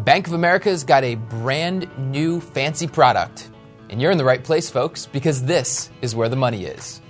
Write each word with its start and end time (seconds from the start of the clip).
Bank 0.00 0.26
of 0.26 0.32
America's 0.32 0.84
got 0.84 1.04
a 1.04 1.16
brand 1.16 1.86
new 1.98 2.40
fancy 2.40 2.86
product. 2.86 3.50
And 3.90 4.00
you're 4.00 4.10
in 4.10 4.16
the 4.16 4.24
right 4.24 4.42
place, 4.42 4.70
folks, 4.70 5.04
because 5.04 5.42
this 5.42 5.90
is 6.00 6.14
where 6.14 6.30
the 6.30 6.36
money 6.36 6.64
is. 6.64 7.02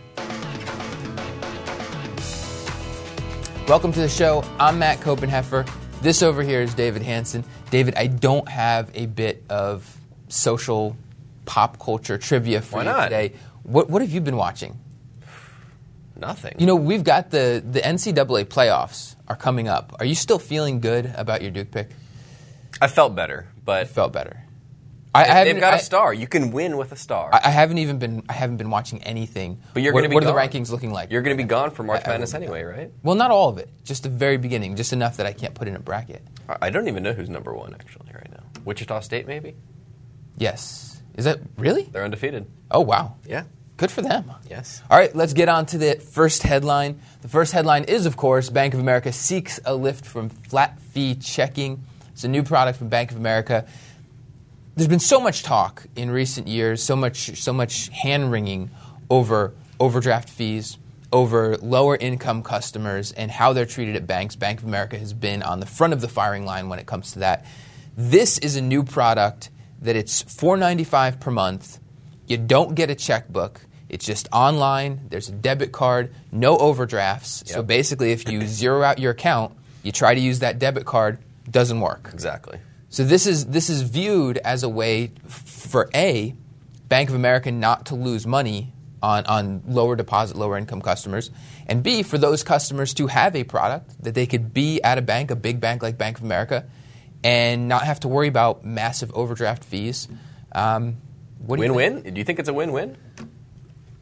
Welcome 3.68 3.92
to 3.92 4.00
the 4.00 4.08
show. 4.08 4.42
I'm 4.58 4.80
Matt 4.80 4.98
Koppenheffer. 4.98 5.70
This 6.02 6.20
over 6.20 6.42
here 6.42 6.62
is 6.62 6.74
David 6.74 7.02
Hanson. 7.02 7.44
David, 7.70 7.94
I 7.94 8.08
don't 8.08 8.48
have 8.48 8.90
a 8.94 9.06
bit 9.06 9.44
of 9.48 9.96
social 10.26 10.96
pop 11.44 11.78
culture 11.78 12.18
trivia 12.18 12.60
for 12.60 12.78
Why 12.78 12.82
you 12.82 12.88
not? 12.88 13.04
today. 13.04 13.34
What, 13.62 13.88
what 13.88 14.02
have 14.02 14.10
you 14.10 14.20
been 14.20 14.36
watching? 14.36 14.76
Nothing. 16.16 16.56
You 16.58 16.66
know, 16.66 16.74
we've 16.74 17.04
got 17.04 17.30
the, 17.30 17.62
the 17.64 17.80
NCAA 17.80 18.46
playoffs 18.46 19.14
are 19.28 19.36
coming 19.36 19.68
up. 19.68 19.94
Are 20.00 20.04
you 20.04 20.16
still 20.16 20.40
feeling 20.40 20.80
good 20.80 21.06
about 21.14 21.40
your 21.40 21.52
Duke 21.52 21.70
pick? 21.70 21.90
I 22.80 22.86
felt 22.88 23.14
better, 23.14 23.48
but 23.64 23.88
Felt 23.88 24.12
better. 24.12 24.44
I, 25.12 25.40
I 25.40 25.44
they've 25.44 25.58
got 25.58 25.72
a 25.74 25.78
I- 25.78 25.80
star. 25.80 26.14
You 26.14 26.28
can 26.28 26.52
win 26.52 26.76
with 26.76 26.92
a 26.92 26.96
star. 26.96 27.30
I, 27.32 27.40
I 27.44 27.50
haven't 27.50 27.78
even 27.78 27.98
been. 27.98 28.22
I 28.28 28.32
haven't 28.32 28.58
been 28.58 28.70
watching 28.70 29.02
anything. 29.02 29.60
but 29.74 29.82
you're 29.82 29.92
what, 29.92 30.00
going 30.00 30.04
to 30.04 30.08
be 30.10 30.14
What 30.14 30.22
gone. 30.24 30.36
are 30.36 30.48
the 30.48 30.58
rankings 30.58 30.70
looking 30.70 30.92
like? 30.92 31.10
You're 31.10 31.22
going 31.22 31.36
to 31.36 31.42
be 31.42 31.48
gone 31.48 31.72
for 31.72 31.82
March 31.82 32.06
Madness 32.06 32.32
anyway, 32.32 32.62
right? 32.62 32.92
well, 33.02 33.16
not 33.16 33.32
all 33.32 33.48
of 33.48 33.58
it. 33.58 33.68
Just 33.84 34.04
the 34.04 34.08
very 34.08 34.36
beginning. 34.36 34.76
Just 34.76 34.92
enough 34.92 35.16
that 35.16 35.26
I 35.26 35.32
can't 35.32 35.52
put 35.54 35.66
in 35.66 35.74
a 35.74 35.80
bracket. 35.80 36.22
I- 36.48 36.58
I 36.62 36.70
don't 36.70 36.86
even 36.86 37.02
know 37.02 37.12
who's 37.12 37.28
number 37.28 37.52
one 37.52 37.74
actually 37.74 38.10
right 38.14 38.30
now. 38.30 38.44
Wichita 38.64 39.00
State, 39.00 39.26
maybe. 39.26 39.56
Yes. 40.38 41.02
Is 41.16 41.24
that 41.24 41.40
really? 41.58 41.82
They're 41.82 42.04
undefeated. 42.04 42.46
Oh 42.70 42.80
wow. 42.80 43.16
Yeah. 43.26 43.44
Good 43.76 43.90
for 43.90 44.02
them. 44.02 44.30
Yes. 44.48 44.82
All 44.90 44.98
right, 44.98 45.14
let's 45.16 45.32
get 45.32 45.48
on 45.48 45.64
to 45.66 45.78
the 45.78 45.94
first 45.94 46.42
headline. 46.42 47.00
The 47.22 47.28
first 47.28 47.52
headline 47.52 47.84
is, 47.84 48.04
of 48.04 48.14
course, 48.16 48.50
Bank 48.50 48.74
of 48.74 48.80
America 48.80 49.10
seeks 49.10 49.58
a 49.64 49.74
lift 49.74 50.04
from 50.04 50.28
flat 50.28 50.78
fee 50.80 51.14
checking. 51.14 51.82
It's 52.20 52.24
a 52.26 52.28
new 52.28 52.42
product 52.42 52.76
from 52.76 52.90
Bank 52.90 53.12
of 53.12 53.16
America. 53.16 53.64
There's 54.76 54.88
been 54.88 55.00
so 55.00 55.20
much 55.20 55.42
talk 55.42 55.86
in 55.96 56.10
recent 56.10 56.48
years, 56.48 56.82
so 56.82 56.94
much, 56.94 57.40
so 57.40 57.50
much 57.50 57.88
hand 57.88 58.30
wringing 58.30 58.70
over 59.08 59.54
overdraft 59.80 60.28
fees, 60.28 60.76
over 61.14 61.56
lower 61.56 61.96
income 61.96 62.42
customers, 62.42 63.12
and 63.12 63.30
how 63.30 63.54
they're 63.54 63.64
treated 63.64 63.96
at 63.96 64.06
banks. 64.06 64.36
Bank 64.36 64.58
of 64.58 64.66
America 64.66 64.98
has 64.98 65.14
been 65.14 65.42
on 65.42 65.60
the 65.60 65.66
front 65.66 65.94
of 65.94 66.02
the 66.02 66.08
firing 66.08 66.44
line 66.44 66.68
when 66.68 66.78
it 66.78 66.84
comes 66.84 67.12
to 67.12 67.20
that. 67.20 67.46
This 67.96 68.36
is 68.36 68.54
a 68.54 68.60
new 68.60 68.82
product 68.82 69.48
that 69.80 69.96
it's 69.96 70.22
$4.95 70.22 71.20
per 71.20 71.30
month. 71.30 71.80
You 72.26 72.36
don't 72.36 72.74
get 72.74 72.90
a 72.90 72.94
checkbook. 72.94 73.62
It's 73.88 74.04
just 74.04 74.28
online. 74.30 75.06
There's 75.08 75.30
a 75.30 75.32
debit 75.32 75.72
card, 75.72 76.14
no 76.30 76.58
overdrafts. 76.58 77.44
So 77.46 77.62
basically, 77.62 78.12
if 78.12 78.28
you 78.28 78.46
zero 78.46 78.82
out 78.82 78.98
your 78.98 79.12
account, 79.12 79.56
you 79.82 79.90
try 79.90 80.14
to 80.14 80.20
use 80.20 80.40
that 80.40 80.58
debit 80.58 80.84
card, 80.84 81.18
doesn't 81.48 81.80
work. 81.80 82.10
Exactly. 82.12 82.58
So 82.88 83.04
this 83.04 83.26
is 83.26 83.46
this 83.46 83.70
is 83.70 83.82
viewed 83.82 84.38
as 84.38 84.62
a 84.62 84.68
way 84.68 85.12
for 85.26 85.88
a 85.94 86.34
Bank 86.88 87.08
of 87.08 87.14
America 87.14 87.52
not 87.52 87.86
to 87.86 87.94
lose 87.94 88.26
money 88.26 88.72
on, 89.02 89.24
on 89.26 89.62
lower 89.66 89.94
deposit, 89.96 90.36
lower 90.36 90.58
income 90.58 90.82
customers, 90.82 91.30
and 91.66 91.82
b 91.82 92.02
for 92.02 92.18
those 92.18 92.42
customers 92.42 92.92
to 92.94 93.06
have 93.06 93.36
a 93.36 93.44
product 93.44 94.02
that 94.02 94.14
they 94.14 94.26
could 94.26 94.52
be 94.52 94.82
at 94.82 94.98
a 94.98 95.02
bank, 95.02 95.30
a 95.30 95.36
big 95.36 95.60
bank 95.60 95.82
like 95.82 95.96
Bank 95.96 96.18
of 96.18 96.24
America, 96.24 96.66
and 97.22 97.68
not 97.68 97.84
have 97.84 98.00
to 98.00 98.08
worry 98.08 98.28
about 98.28 98.64
massive 98.64 99.12
overdraft 99.14 99.64
fees. 99.64 100.08
Um, 100.52 100.96
what 101.38 101.56
do 101.56 101.62
you 101.62 101.68
think? 101.68 101.76
Win-win. 101.76 102.14
Do 102.14 102.18
you 102.18 102.24
think 102.24 102.38
it's 102.40 102.48
a 102.48 102.52
win-win? 102.52 102.96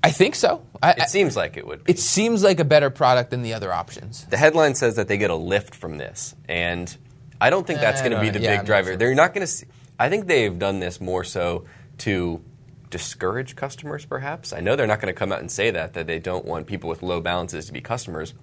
I 0.03 0.11
think 0.11 0.35
so. 0.35 0.65
I, 0.83 0.93
It 0.93 1.09
seems 1.11 1.37
like 1.37 1.57
it 1.57 1.67
would. 1.67 1.85
Be. 1.85 1.93
it 1.93 1.99
seems 1.99 2.43
like 2.43 2.61
a 2.61 2.65
better 2.65 2.89
product 2.89 3.31
than 3.31 3.43
the 3.43 3.55
other 3.55 3.73
options. 3.73 4.25
The 4.27 4.37
headline 4.37 4.75
says 4.75 4.97
that 4.97 5.09
they 5.09 5.19
get 5.19 5.31
a 5.31 5.37
lift 5.37 5.75
from 5.75 5.99
this, 5.99 6.35
and 6.49 6.97
I 7.41 7.51
don't 7.51 7.67
think 7.67 7.81
that's 7.81 8.01
going 8.01 8.13
to 8.13 8.21
be 8.21 8.29
uh, 8.29 8.33
the 8.33 8.41
Yeah, 8.41 8.51
I'm 8.51 8.53
big 8.55 8.59
not 8.61 8.67
driver. 8.67 8.89
sure. 8.91 8.97
They're 8.97 9.15
not 9.15 9.35
going 9.35 9.47
to. 9.47 9.67
I 9.99 10.09
think 10.09 10.27
they've 10.27 10.59
done 10.59 10.81
this 10.81 11.01
more 11.01 11.25
so 11.25 11.65
to 11.99 12.43
discourage 12.91 13.55
customers, 13.57 14.05
perhaps. 14.05 14.53
I 14.53 14.61
know 14.61 14.77
they're 14.77 14.87
not 14.87 15.01
going 15.01 15.13
to 15.13 15.19
come 15.19 15.33
out 15.33 15.41
and 15.41 15.51
say 15.51 15.71
that 15.71 15.95
that 15.95 16.07
they 16.07 16.19
don't 16.19 16.45
want 16.45 16.67
people 16.67 16.89
with 16.89 17.03
low 17.03 17.21
balances 17.21 17.67
to 17.67 17.73
be 17.73 17.81
customers, 17.81 18.35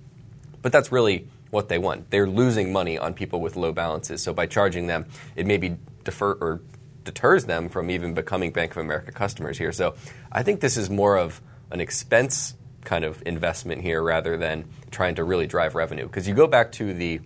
but 0.61 0.71
that's 0.71 0.91
really 0.91 1.27
what 1.51 1.69
they 1.69 1.77
want. 1.77 2.09
They're 2.09 2.27
losing 2.27 2.71
money 2.71 2.97
on 2.97 3.13
people 3.13 3.39
with 3.41 3.55
low 3.55 3.71
balances, 3.71 4.21
so 4.21 4.33
by 4.33 4.45
charging 4.45 4.87
them, 4.87 5.05
it 5.35 5.45
maybe 5.45 5.77
defer 6.03 6.33
or 6.33 6.61
deters 7.03 7.45
them 7.45 7.69
from 7.69 7.89
even 7.89 8.13
becoming 8.13 8.51
Bank 8.51 8.71
of 8.71 8.77
America 8.77 9.11
customers 9.11 9.57
here. 9.57 9.71
So 9.71 9.95
I 10.31 10.43
think 10.43 10.59
this 10.59 10.75
is 10.75 10.89
more 10.89 11.17
of 11.17 11.41
an 11.71 11.79
expense 11.79 12.55
kind 12.83 13.03
of 13.05 13.21
investment 13.25 13.81
here 13.81 14.01
rather 14.01 14.37
than 14.37 14.65
trying 14.91 15.15
to 15.15 15.23
really 15.23 15.47
drive 15.47 15.75
revenue. 15.75 16.05
Because 16.05 16.27
you 16.27 16.33
go 16.35 16.47
back 16.47 16.71
to 16.73 16.93
the 16.93 17.21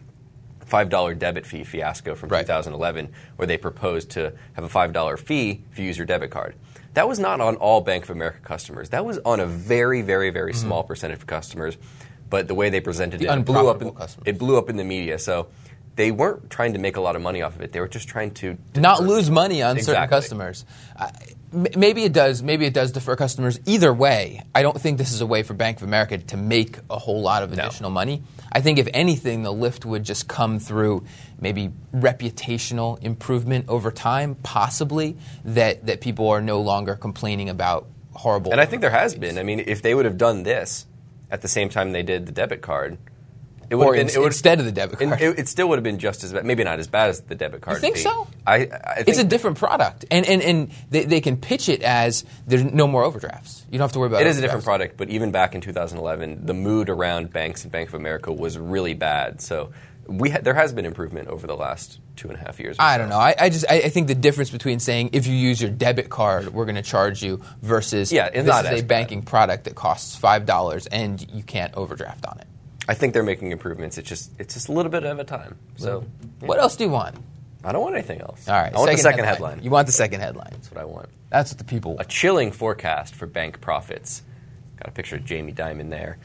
$5 0.70 1.18
debit 1.18 1.46
fee 1.46 1.64
fiasco 1.64 2.16
from 2.16 2.30
Right. 2.30 2.42
2011, 2.46 3.10
where 3.36 3.48
they 3.48 3.58
proposed 3.58 4.12
to 4.12 4.34
have 4.54 4.64
a 4.64 4.70
$5 4.70 5.20
fee 5.20 5.64
if 5.72 5.80
you 5.80 5.86
use 5.86 5.98
your 5.98 6.06
debit 6.06 6.32
card. 6.32 6.56
That 6.94 7.08
was 7.08 7.20
not 7.20 7.40
on 7.42 7.56
all 7.58 7.82
Bank 7.82 8.04
of 8.06 8.10
America 8.10 8.40
customers. 8.44 8.90
That 8.90 9.06
was 9.06 9.20
on 9.20 9.40
a 9.40 9.46
very, 9.46 10.02
very, 10.02 10.30
very 10.32 10.54
small 10.54 10.84
percentage 10.84 11.18
of 11.20 11.28
customers. 11.28 11.78
But 12.30 12.48
the 12.48 12.56
way 12.56 12.70
they 12.70 12.80
presented 12.82 13.22
Mm-hmm. 13.22 13.28
The 13.30 13.34
it, 13.34 13.40
it 13.40 13.46
blew 13.46 13.68
up. 13.70 13.82
In, 13.82 13.92
customers. 13.92 14.28
it 14.28 14.38
blew 14.40 14.58
up 14.58 14.70
in 14.70 14.76
the 14.78 14.84
media. 14.84 15.18
So 15.20 15.48
they 15.96 16.12
weren't 16.12 16.50
trying 16.50 16.74
to 16.74 16.80
make 16.80 16.96
a 16.98 17.02
lot 17.02 17.16
of 17.16 17.22
money 17.22 17.42
off 17.42 17.56
of 17.56 17.62
it. 17.62 17.72
They 17.72 17.80
were 17.80 17.88
just 17.88 18.08
trying 18.08 18.32
to 18.36 18.58
not 18.76 19.04
lose 19.04 19.30
money 19.30 19.62
on 19.64 19.80
certain 19.82 20.08
customers. 20.10 20.66
M- 21.00 21.10
maybe 21.52 22.04
it 22.04 22.14
does. 22.14 22.44
Maybe 22.44 22.66
it 22.66 22.74
does 22.74 22.92
defer 22.92 23.16
customers. 23.16 23.60
Either 23.66 23.94
way, 23.94 24.44
I 24.54 24.62
don't 24.62 24.80
think 24.80 24.98
this 24.98 25.12
is 25.12 25.22
a 25.22 25.26
way 25.26 25.44
for 25.44 25.54
Bank 25.54 25.78
of 25.78 25.84
America 25.84 26.18
to 26.18 26.38
make 26.38 26.78
a 26.90 26.98
whole 26.98 27.22
lot 27.22 27.44
of 27.44 27.50
No. 27.56 27.64
additional 27.64 27.92
money. 27.92 28.24
I 28.52 28.62
think 28.62 28.80
if 28.80 28.88
anything, 28.94 29.44
the 29.44 29.52
lift 29.54 29.86
would 29.86 30.04
just 30.04 30.28
come 30.28 30.60
through 30.60 31.06
maybe 31.40 31.72
reputational 31.94 33.02
improvement 33.04 33.66
over 33.68 33.92
time, 33.92 34.36
possibly 34.44 35.18
that 35.46 35.86
that 35.86 36.02
people 36.02 36.30
are 36.30 36.42
no 36.42 36.62
longer 36.62 36.96
complaining 36.96 37.50
about 37.50 37.88
horrible. 38.14 38.52
And 38.52 38.60
I 38.60 38.66
think 38.66 38.82
there 38.82 38.90
has 38.92 39.16
been. 39.16 39.38
I 39.38 39.44
mean, 39.44 39.60
if 39.66 39.82
they 39.82 39.94
would 39.94 40.06
have 40.06 40.18
done 40.18 40.44
this 40.44 40.86
at 41.32 41.42
the 41.42 41.48
same 41.48 41.70
time 41.70 41.92
they 41.92 42.04
did 42.04 42.26
the 42.26 42.32
debit 42.32 42.62
card, 42.62 42.98
it 43.70 43.76
would 43.76 43.88
Or 43.88 43.96
have 43.96 44.08
been 44.08 44.16
it 44.16 44.20
would, 44.20 44.28
instead 44.28 44.60
of 44.60 44.66
the 44.66 44.72
debit 44.72 45.00
card. 45.00 45.22
It, 45.22 45.40
it 45.40 45.48
still 45.48 45.70
would 45.70 45.78
have 45.78 45.84
been 45.84 46.00
just 46.00 46.24
as 46.24 46.34
bad. 46.34 46.44
Maybe 46.46 46.64
not 46.64 46.80
as 46.80 46.88
bad 46.88 47.10
as 47.10 47.22
the 47.22 47.36
debit 47.36 47.62
card. 47.62 47.78
You 47.78 47.82
think 47.82 47.96
fee. 47.98 48.02
so? 48.02 48.28
I, 48.48 48.56
I 48.56 48.96
think 48.96 49.08
It's 49.10 49.20
a 49.20 49.24
different 49.24 49.58
product, 49.58 50.06
and 50.10 50.26
and, 50.26 50.42
and 50.42 50.72
they, 50.90 51.04
they 51.06 51.22
can 51.22 51.38
pitch 51.38 51.70
it 51.70 51.84
as 51.84 52.26
there's 52.48 52.64
no 52.64 52.88
more 52.88 53.04
overdrafts. 53.04 53.66
You 53.70 53.78
don't 53.78 53.86
have 53.86 53.92
to 53.94 54.00
worry 54.00 54.08
about. 54.08 54.22
it. 54.22 54.28
It 54.28 54.32
is 54.32 54.38
a 54.40 54.42
different 54.42 54.64
product, 54.66 54.98
but 54.98 55.10
even 55.10 55.32
back 55.32 55.54
in 55.56 55.62
2011, 55.62 56.46
the 56.46 56.54
mood 56.54 56.90
around 56.90 57.32
banks 57.32 57.64
and 57.64 57.72
Bank 57.72 57.90
of 57.90 57.96
America 57.96 58.32
was 58.34 58.58
really 58.58 58.94
bad. 58.96 59.42
So 59.42 59.72
we 60.08 60.32
ha- 60.32 60.40
there 60.42 60.56
has 60.56 60.74
been 60.74 60.86
improvement 60.86 61.28
over 61.28 61.46
the 61.46 61.56
last 61.56 62.00
two 62.16 62.28
and 62.30 62.38
a 62.38 62.40
half 62.40 62.60
years. 62.60 62.78
or 62.80 62.82
I 62.82 62.96
so. 62.96 62.98
don't 63.00 63.10
know. 63.10 63.20
I, 63.20 63.36
I 63.40 63.50
just 63.50 63.66
I, 63.70 63.76
I 63.82 63.90
think 63.90 64.08
the 64.08 64.16
difference 64.16 64.50
between 64.50 64.80
saying 64.80 65.12
if 65.14 65.28
you 65.28 65.36
use 65.36 65.62
your 65.62 65.70
debit 65.70 66.10
card, 66.10 66.48
we're 66.52 66.66
going 66.66 66.76
to 66.76 66.82
charge 66.82 67.22
you 67.22 67.42
versus 67.62 68.12
Yeah, 68.12 68.30
this 68.32 68.42
is 68.44 68.50
a 68.50 68.64
bad. 68.64 68.88
banking 68.88 69.22
product 69.22 69.66
that 69.66 69.76
costs 69.76 70.16
five 70.16 70.48
dollars 70.48 70.88
and 70.88 71.24
you 71.32 71.44
can't 71.44 71.74
overdraft 71.76 72.26
on 72.26 72.40
it. 72.40 72.48
I 72.90 72.96
think 72.96 73.14
they're 73.14 73.22
making 73.22 73.52
improvements. 73.52 74.00
It's 74.00 74.10
just 74.10 74.32
it's 74.40 74.56
just 74.56 74.68
a 74.68 74.72
little 74.72 74.92
bit 74.92 75.04
of 75.04 75.20
a 75.20 75.24
time. 75.24 75.60
So 75.78 76.04
yeah. 76.42 76.48
What 76.48 76.58
else 76.60 76.76
do 76.76 76.86
you 76.86 76.90
want? 76.90 77.16
I 77.64 77.72
don't 77.72 77.84
want 77.84 77.94
anything 77.94 78.20
else. 78.20 78.48
All 78.50 78.56
right, 78.56 78.74
I 78.74 78.78
want 78.78 78.90
the 78.90 78.98
second 78.98 79.26
headline. 79.26 79.62
You 79.62 79.70
want 79.70 79.86
the 79.86 79.94
second 79.94 80.22
headline? 80.22 80.50
That's 80.54 80.72
what 80.72 80.82
I 80.82 80.86
want. 80.86 81.10
That's 81.30 81.52
what 81.52 81.60
the 81.60 81.66
people. 81.66 81.98
A 82.00 82.06
chilling 82.06 82.52
forecast 82.52 83.14
for 83.14 83.28
bank 83.28 83.62
profits. 83.62 84.24
Got 84.78 84.88
a 84.88 84.92
picture 84.92 85.18
of 85.18 85.26
Jamie 85.26 85.54
Dimon 85.54 85.92
there. 85.92 86.18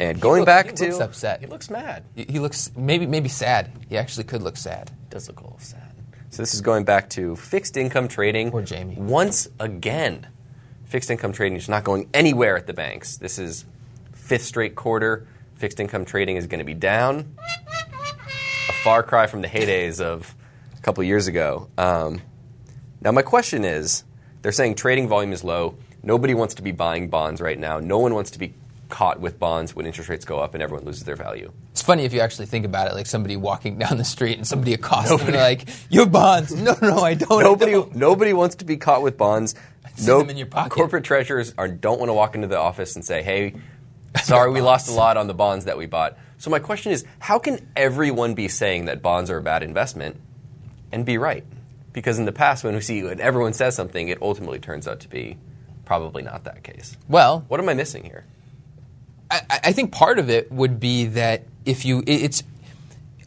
And 0.00 0.20
going 0.20 0.40
look- 0.40 0.46
back 0.46 0.70
he 0.70 0.72
to 0.72 0.84
looks 0.86 1.00
upset. 1.00 1.40
He 1.40 1.46
looks 1.46 1.70
mad. 1.70 2.02
He 2.16 2.24
he 2.28 2.38
looks 2.40 2.72
maybe 2.76 3.06
maybe 3.06 3.28
sad. 3.28 3.70
He 3.88 3.96
actually 3.96 4.24
could 4.24 4.42
look 4.42 4.56
sad. 4.56 4.90
does 5.10 5.28
look 5.28 5.38
a 5.38 5.44
little 5.44 5.60
sad. 5.60 5.92
So 6.30 6.42
this 6.42 6.52
is 6.52 6.62
going 6.62 6.84
back 6.84 7.10
to 7.10 7.36
fixed 7.36 7.76
income 7.76 8.08
trading. 8.08 8.50
Poor 8.50 8.62
Jamie. 8.62 8.96
Once 8.96 9.48
again, 9.60 10.26
fixed 10.84 11.10
income 11.12 11.32
trading 11.32 11.56
is 11.56 11.68
not 11.68 11.84
going 11.84 12.08
anywhere 12.12 12.56
at 12.56 12.66
the 12.66 12.74
banks. 12.74 13.18
This 13.18 13.38
is 13.38 13.64
fifth 14.14 14.44
straight 14.44 14.74
quarter. 14.74 15.28
Fixed 15.58 15.80
income 15.80 16.04
trading 16.04 16.36
is 16.36 16.46
going 16.46 16.60
to 16.60 16.64
be 16.64 16.74
down. 16.74 17.36
A 18.68 18.72
far 18.84 19.02
cry 19.02 19.26
from 19.26 19.42
the 19.42 19.48
heydays 19.48 20.00
of 20.00 20.34
a 20.76 20.80
couple 20.82 21.02
years 21.02 21.26
ago. 21.26 21.68
Um, 21.76 22.22
now 23.00 23.10
my 23.10 23.22
question 23.22 23.64
is, 23.64 24.04
they're 24.42 24.52
saying 24.52 24.76
trading 24.76 25.08
volume 25.08 25.32
is 25.32 25.42
low. 25.42 25.76
Nobody 26.02 26.32
wants 26.32 26.54
to 26.54 26.62
be 26.62 26.70
buying 26.70 27.08
bonds 27.08 27.40
right 27.40 27.58
now. 27.58 27.80
No 27.80 27.98
one 27.98 28.14
wants 28.14 28.30
to 28.30 28.38
be 28.38 28.54
caught 28.88 29.20
with 29.20 29.38
bonds 29.38 29.74
when 29.74 29.84
interest 29.84 30.08
rates 30.08 30.24
go 30.24 30.38
up 30.38 30.54
and 30.54 30.62
everyone 30.62 30.86
loses 30.86 31.02
their 31.02 31.16
value. 31.16 31.52
It's 31.72 31.82
funny 31.82 32.04
if 32.04 32.14
you 32.14 32.20
actually 32.20 32.46
think 32.46 32.64
about 32.64 32.88
it, 32.88 32.94
like 32.94 33.06
somebody 33.06 33.36
walking 33.36 33.78
down 33.78 33.98
the 33.98 34.04
street 34.04 34.38
and 34.38 34.46
somebody 34.46 34.74
accosts 34.74 35.10
them 35.10 35.20
and 35.26 35.34
they're 35.34 35.42
like, 35.42 35.68
"You 35.90 36.00
have 36.00 36.12
bonds?" 36.12 36.54
No, 36.54 36.76
no, 36.80 36.98
I 37.00 37.14
don't. 37.14 37.40
I 37.40 37.42
nobody 37.42 37.72
don't." 37.72 37.94
nobody 37.96 38.32
wants 38.32 38.54
to 38.56 38.64
be 38.64 38.76
caught 38.76 39.02
with 39.02 39.18
bonds. 39.18 39.56
No 40.00 40.20
them 40.20 40.30
in 40.30 40.36
your 40.36 40.46
pocket. 40.46 40.70
corporate 40.70 41.02
treasurers 41.02 41.52
are, 41.58 41.66
don't 41.66 41.98
want 41.98 42.08
to 42.10 42.12
walk 42.12 42.36
into 42.36 42.46
the 42.46 42.58
office 42.58 42.94
and 42.94 43.04
say, 43.04 43.22
"Hey, 43.22 43.54
sorry, 44.22 44.50
we 44.50 44.60
lost 44.60 44.88
a 44.88 44.92
lot 44.92 45.16
on 45.16 45.26
the 45.26 45.34
bonds 45.34 45.64
that 45.66 45.76
we 45.78 45.86
bought." 45.86 46.16
So 46.38 46.50
my 46.50 46.58
question 46.60 46.92
is, 46.92 47.04
how 47.18 47.38
can 47.38 47.66
everyone 47.76 48.34
be 48.34 48.48
saying 48.48 48.84
that 48.84 49.02
bonds 49.02 49.30
are 49.30 49.38
a 49.38 49.42
bad 49.42 49.62
investment 49.62 50.20
and 50.92 51.04
be 51.04 51.18
right? 51.18 51.44
Because 51.92 52.18
in 52.18 52.26
the 52.26 52.32
past, 52.32 52.62
when 52.64 52.74
we 52.74 52.80
see 52.80 53.02
when 53.02 53.20
everyone 53.20 53.52
says 53.52 53.74
something, 53.74 54.08
it 54.08 54.22
ultimately 54.22 54.60
turns 54.60 54.86
out 54.86 55.00
to 55.00 55.08
be 55.08 55.36
probably 55.84 56.22
not 56.22 56.44
that 56.44 56.62
case. 56.62 56.96
Well, 57.08 57.44
What 57.48 57.60
am 57.60 57.68
I 57.68 57.74
missing 57.74 58.04
here? 58.04 58.24
I, 59.30 59.42
I 59.64 59.72
think 59.72 59.92
part 59.92 60.18
of 60.18 60.30
it 60.30 60.50
would 60.52 60.78
be 60.80 61.06
that 61.06 61.44
if 61.64 61.84
you, 61.84 62.02
it's 62.06 62.42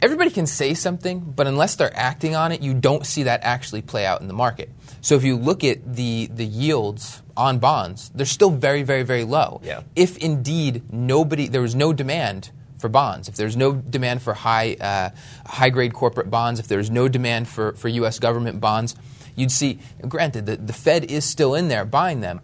everybody 0.02 0.30
can 0.30 0.46
say 0.48 0.74
something, 0.74 1.20
but 1.20 1.48
unless 1.48 1.76
they're 1.76 1.96
acting 1.96 2.36
on 2.36 2.52
it, 2.52 2.62
you 2.62 2.74
don't 2.74 3.06
see 3.06 3.24
that 3.24 3.42
actually 3.44 3.82
play 3.82 4.06
out 4.06 4.22
in 4.22 4.28
the 4.28 4.34
market. 4.34 4.70
So 5.02 5.16
if 5.16 5.24
you 5.24 5.36
look 5.36 5.64
at 5.64 5.96
the 5.96 6.28
the 6.28 6.46
yields 6.46 7.22
on 7.36 7.60
bonds, 7.60 8.10
they're 8.14 8.26
still 8.26 8.52
very, 8.52 8.84
very, 8.84 9.04
very 9.04 9.24
low. 9.24 9.62
Yeah. 9.64 9.82
If 9.96 10.18
indeed 10.18 10.92
nobody, 10.92 11.48
there 11.48 11.62
was 11.62 11.76
no 11.76 11.94
demand 11.94 12.52
for 12.78 12.90
bonds, 12.90 13.30
if 13.30 13.36
there's 13.36 13.56
no 13.56 13.74
demand 13.74 14.22
for 14.22 14.34
high 14.34 14.76
uh, 14.82 15.10
high 15.46 15.70
grade 15.70 15.94
corporate 15.94 16.30
bonds, 16.30 16.60
if 16.60 16.68
there's 16.68 16.90
no 16.90 17.08
demand 17.08 17.48
for, 17.48 17.74
for 17.74 17.88
U.S. 17.88 18.20
government 18.20 18.60
bonds, 18.60 18.96
you'd 19.36 19.52
see. 19.52 19.80
Granted, 20.08 20.48
the, 20.48 20.58
the 20.58 20.74
Fed 20.74 21.06
is 21.06 21.24
still 21.24 21.56
in 21.56 21.68
there 21.68 21.86
buying 21.86 22.22
them, 22.22 22.42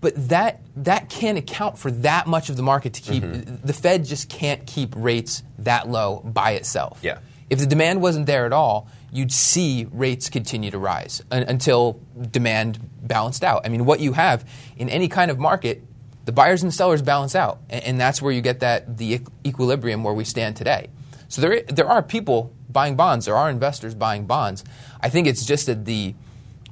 but 0.00 0.28
that 0.28 0.60
that 0.76 1.08
can't 1.08 1.38
account 1.38 1.78
for 1.78 1.90
that 1.90 2.26
much 2.26 2.50
of 2.50 2.56
the 2.56 2.62
market 2.62 2.94
to 2.94 3.02
keep. 3.02 3.22
Mm-hmm. 3.22 3.66
The 3.66 3.72
Fed 3.72 4.04
just 4.04 4.28
can't 4.28 4.66
keep 4.66 4.94
rates 4.96 5.42
that 5.60 5.88
low 5.88 6.20
by 6.24 6.52
itself. 6.52 6.98
Yeah. 7.02 7.18
If 7.50 7.58
the 7.58 7.66
demand 7.66 8.00
wasn't 8.00 8.26
there 8.26 8.46
at 8.46 8.52
all, 8.52 8.88
you'd 9.12 9.32
see 9.32 9.86
rates 9.92 10.30
continue 10.30 10.70
to 10.70 10.78
rise 10.78 11.22
un- 11.30 11.42
until 11.42 12.00
demand 12.30 12.80
balanced 13.02 13.44
out. 13.44 13.66
I 13.66 13.68
mean, 13.68 13.84
what 13.84 14.00
you 14.00 14.12
have 14.12 14.48
in 14.76 14.88
any 14.88 15.08
kind 15.08 15.30
of 15.30 15.38
market, 15.38 15.82
the 16.24 16.32
buyers 16.32 16.62
and 16.62 16.72
sellers 16.72 17.02
balance 17.02 17.34
out, 17.34 17.60
and, 17.68 17.84
and 17.84 18.00
that's 18.00 18.22
where 18.22 18.32
you 18.32 18.40
get 18.40 18.60
that 18.60 18.96
the 18.96 19.18
equ- 19.18 19.28
equilibrium 19.44 20.02
where 20.02 20.14
we 20.14 20.24
stand 20.24 20.56
today. 20.56 20.88
So 21.28 21.40
there, 21.42 21.62
there 21.62 21.88
are 21.88 22.02
people 22.02 22.54
buying 22.70 22.96
bonds. 22.96 23.26
There 23.26 23.36
are 23.36 23.50
investors 23.50 23.94
buying 23.94 24.26
bonds. 24.26 24.64
I 25.00 25.08
think 25.08 25.26
it's 25.26 25.44
just 25.44 25.66
that 25.66 25.84
the 25.84 26.14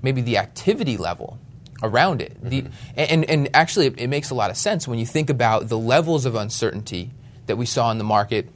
maybe 0.02 0.22
the 0.22 0.38
activity 0.38 0.96
level 0.96 1.38
around 1.82 2.22
it. 2.22 2.36
The, 2.42 2.62
mm-hmm. 2.62 2.72
and, 2.96 3.24
and 3.30 3.48
actually, 3.54 3.86
it, 3.86 4.08
makes 4.08 4.30
a 4.30 4.34
lot 4.34 4.50
of 4.50 4.56
sense 4.56 4.86
when 4.86 4.98
you 4.98 5.06
think 5.06 5.30
about 5.30 5.68
the 5.68 5.78
levels 5.78 6.26
of 6.26 6.34
uncertainty 6.34 7.10
that 7.46 7.56
we 7.56 7.66
saw 7.66 7.90
in 7.90 7.98
the 7.98 8.04
market 8.04 8.48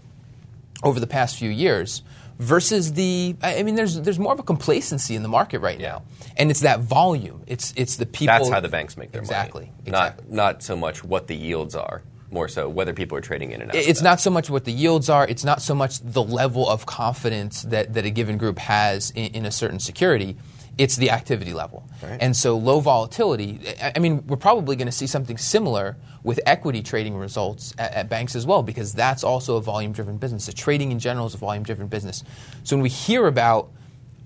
over 0.82 1.00
the 1.00 1.06
past 1.06 1.36
few 1.36 1.50
years 1.50 2.02
versus 2.38 2.94
the 2.94 3.36
I 3.42 3.62
mean 3.62 3.74
there's 3.74 4.00
there's 4.00 4.18
more 4.18 4.32
of 4.32 4.40
a 4.40 4.42
complacency 4.42 5.14
in 5.14 5.22
the 5.22 5.28
market 5.28 5.60
right 5.60 5.78
Yeah. 5.78 5.88
now. 5.88 6.02
And 6.36 6.50
it's 6.50 6.60
that 6.60 6.80
volume. 6.80 7.42
It's 7.46 7.72
it's 7.76 7.96
the 7.96 8.06
people 8.06 8.26
That's 8.26 8.48
how 8.48 8.60
the 8.60 8.68
banks 8.68 8.96
make 8.96 9.12
their 9.12 9.20
exactly, 9.20 9.66
money. 9.66 9.72
Exactly. 9.86 10.26
Not 10.26 10.32
not 10.32 10.62
so 10.62 10.76
much 10.76 11.04
what 11.04 11.28
the 11.28 11.36
yields 11.36 11.76
are, 11.76 12.02
more 12.30 12.48
so 12.48 12.68
whether 12.68 12.92
people 12.92 13.16
are 13.16 13.20
trading 13.20 13.52
in 13.52 13.62
and 13.62 13.70
out. 13.70 13.76
It's 13.76 14.02
not 14.02 14.20
so 14.20 14.30
much 14.30 14.50
what 14.50 14.64
the 14.64 14.72
yields 14.72 15.08
are. 15.08 15.26
It's 15.26 15.44
not 15.44 15.62
so 15.62 15.74
much 15.74 16.00
the 16.00 16.22
level 16.22 16.68
of 16.68 16.86
confidence 16.86 17.62
that, 17.62 17.94
that 17.94 18.04
a 18.04 18.10
given 18.10 18.36
group 18.36 18.58
has 18.58 19.10
in, 19.12 19.26
in 19.32 19.46
a 19.46 19.50
certain 19.50 19.78
security. 19.78 20.36
It's 20.76 20.96
the 20.96 21.10
activity 21.10 21.52
level. 21.52 21.88
Right. 22.02 22.18
And 22.20 22.36
so 22.36 22.56
low 22.56 22.80
volatility, 22.80 23.60
I, 23.80 23.98
mean, 23.98 24.26
we're 24.26 24.36
probably 24.36 24.76
going 24.76 24.86
to 24.86 24.92
see 24.92 25.06
something 25.06 25.38
similar 25.38 25.96
with 26.22 26.40
equity 26.46 26.82
trading 26.82 27.16
results 27.16 27.74
at, 27.78 27.92
at 27.92 28.08
banks 28.08 28.34
as 28.34 28.46
well, 28.46 28.62
because 28.62 28.92
that's 28.92 29.22
also 29.22 29.56
a 29.56 29.60
volume 29.60 29.92
driven 29.92 30.16
business. 30.16 30.46
The 30.46 30.52
trading 30.52 30.90
in 30.90 30.98
general 30.98 31.26
is 31.26 31.34
a 31.34 31.38
volume 31.38 31.62
driven 31.62 31.86
business. 31.86 32.24
So 32.64 32.76
when 32.76 32.82
we 32.82 32.88
hear 32.88 33.26
about, 33.26 33.70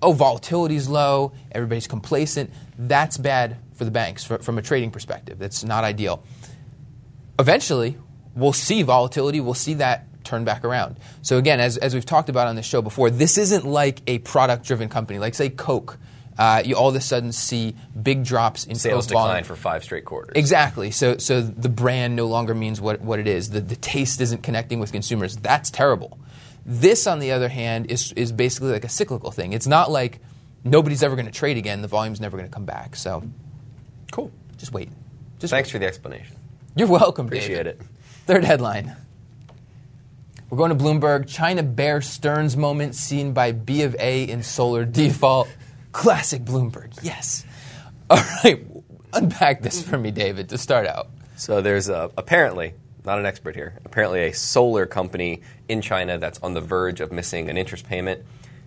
oh, 0.00 0.12
volatility 0.12 0.76
is 0.76 0.88
low, 0.88 1.32
everybody's 1.52 1.86
complacent, 1.86 2.50
that's 2.78 3.18
bad 3.18 3.58
for 3.74 3.84
the 3.84 3.90
banks 3.90 4.24
fr- 4.24 4.36
from 4.36 4.58
a 4.58 4.62
trading 4.62 4.90
perspective. 4.90 5.38
That's 5.38 5.64
not 5.64 5.84
ideal 5.84 6.22
eventually 7.38 7.96
we'll 8.34 8.52
see 8.52 8.82
volatility, 8.82 9.40
we'll 9.40 9.54
see 9.54 9.74
that 9.74 10.04
turn 10.24 10.44
back 10.44 10.64
around. 10.64 10.96
So 11.22 11.38
again, 11.38 11.60
as, 11.60 11.76
as 11.76 11.94
we've 11.94 12.06
talked 12.06 12.28
about 12.28 12.48
on 12.48 12.56
this 12.56 12.66
show 12.66 12.82
before, 12.82 13.10
this 13.10 13.38
isn't 13.38 13.64
like 13.64 14.00
a 14.06 14.18
product-driven 14.18 14.88
company, 14.88 15.18
like 15.18 15.34
say 15.34 15.48
Coke. 15.48 15.98
Uh, 16.38 16.62
you 16.64 16.76
all 16.76 16.88
of 16.88 16.94
a 16.94 17.00
sudden 17.00 17.32
see 17.32 17.74
big 18.00 18.22
drops 18.24 18.64
in 18.64 18.76
sales 18.76 19.08
decline 19.08 19.42
for 19.42 19.56
five 19.56 19.82
straight 19.82 20.04
quarters. 20.04 20.34
Exactly. 20.36 20.92
So, 20.92 21.16
so 21.18 21.40
the 21.40 21.68
brand 21.68 22.14
no 22.14 22.26
longer 22.26 22.54
means 22.54 22.80
what, 22.80 23.00
what 23.00 23.18
it 23.18 23.26
is. 23.26 23.50
The, 23.50 23.60
the 23.60 23.74
taste 23.74 24.20
isn't 24.20 24.44
connecting 24.44 24.78
with 24.78 24.92
consumers. 24.92 25.34
That's 25.36 25.68
terrible. 25.68 26.16
This, 26.64 27.08
on 27.08 27.18
the 27.18 27.32
other 27.32 27.48
hand, 27.48 27.90
is, 27.90 28.12
is 28.12 28.30
basically 28.30 28.70
like 28.70 28.84
a 28.84 28.88
cyclical 28.88 29.32
thing. 29.32 29.52
It's 29.52 29.66
not 29.66 29.90
like 29.90 30.20
nobody's 30.62 31.02
ever 31.02 31.16
going 31.16 31.26
to 31.26 31.32
trade 31.32 31.56
again. 31.56 31.82
The 31.82 31.88
volume's 31.88 32.20
never 32.20 32.36
going 32.36 32.48
to 32.48 32.54
come 32.54 32.66
back. 32.66 32.94
So, 32.94 33.24
Cool. 34.12 34.30
just 34.58 34.72
wait. 34.72 34.90
Just 35.40 35.50
Thanks 35.50 35.68
wait. 35.68 35.72
for 35.72 35.78
the 35.80 35.86
explanation. 35.86 36.36
You're 36.76 36.86
welcome, 36.88 37.26
Appreciate 37.26 37.64
David. 37.64 37.66
it. 37.66 37.82
Third 38.26 38.44
headline. 38.44 38.94
We're 40.50 40.58
going 40.58 40.76
to 40.76 40.82
Bloomberg. 40.82 41.26
China 41.28 41.62
Bear 41.62 42.00
Stearns 42.00 42.56
moment 42.56 42.94
seen 42.94 43.32
by 43.32 43.52
B 43.52 43.82
of 43.82 43.96
A 43.98 44.22
in 44.24 44.42
solar 44.42 44.84
default. 44.84 45.48
Classic 45.92 46.42
Bloomberg. 46.42 46.98
Yes. 47.02 47.44
All 48.10 48.22
right. 48.44 48.66
Unpack 49.12 49.62
this 49.62 49.82
for 49.82 49.96
me, 49.96 50.10
David, 50.10 50.50
to 50.50 50.58
start 50.58 50.86
out. 50.86 51.08
So 51.36 51.60
there's 51.60 51.88
a, 51.88 52.10
apparently, 52.16 52.74
not 53.04 53.18
an 53.18 53.26
expert 53.26 53.54
here, 53.54 53.78
apparently 53.84 54.26
a 54.26 54.32
solar 54.32 54.86
company 54.86 55.40
in 55.68 55.80
China 55.80 56.18
that's 56.18 56.38
on 56.40 56.52
the 56.52 56.60
verge 56.60 57.00
of 57.00 57.10
missing 57.10 57.48
an 57.48 57.56
interest 57.56 57.86
payment. 57.86 58.24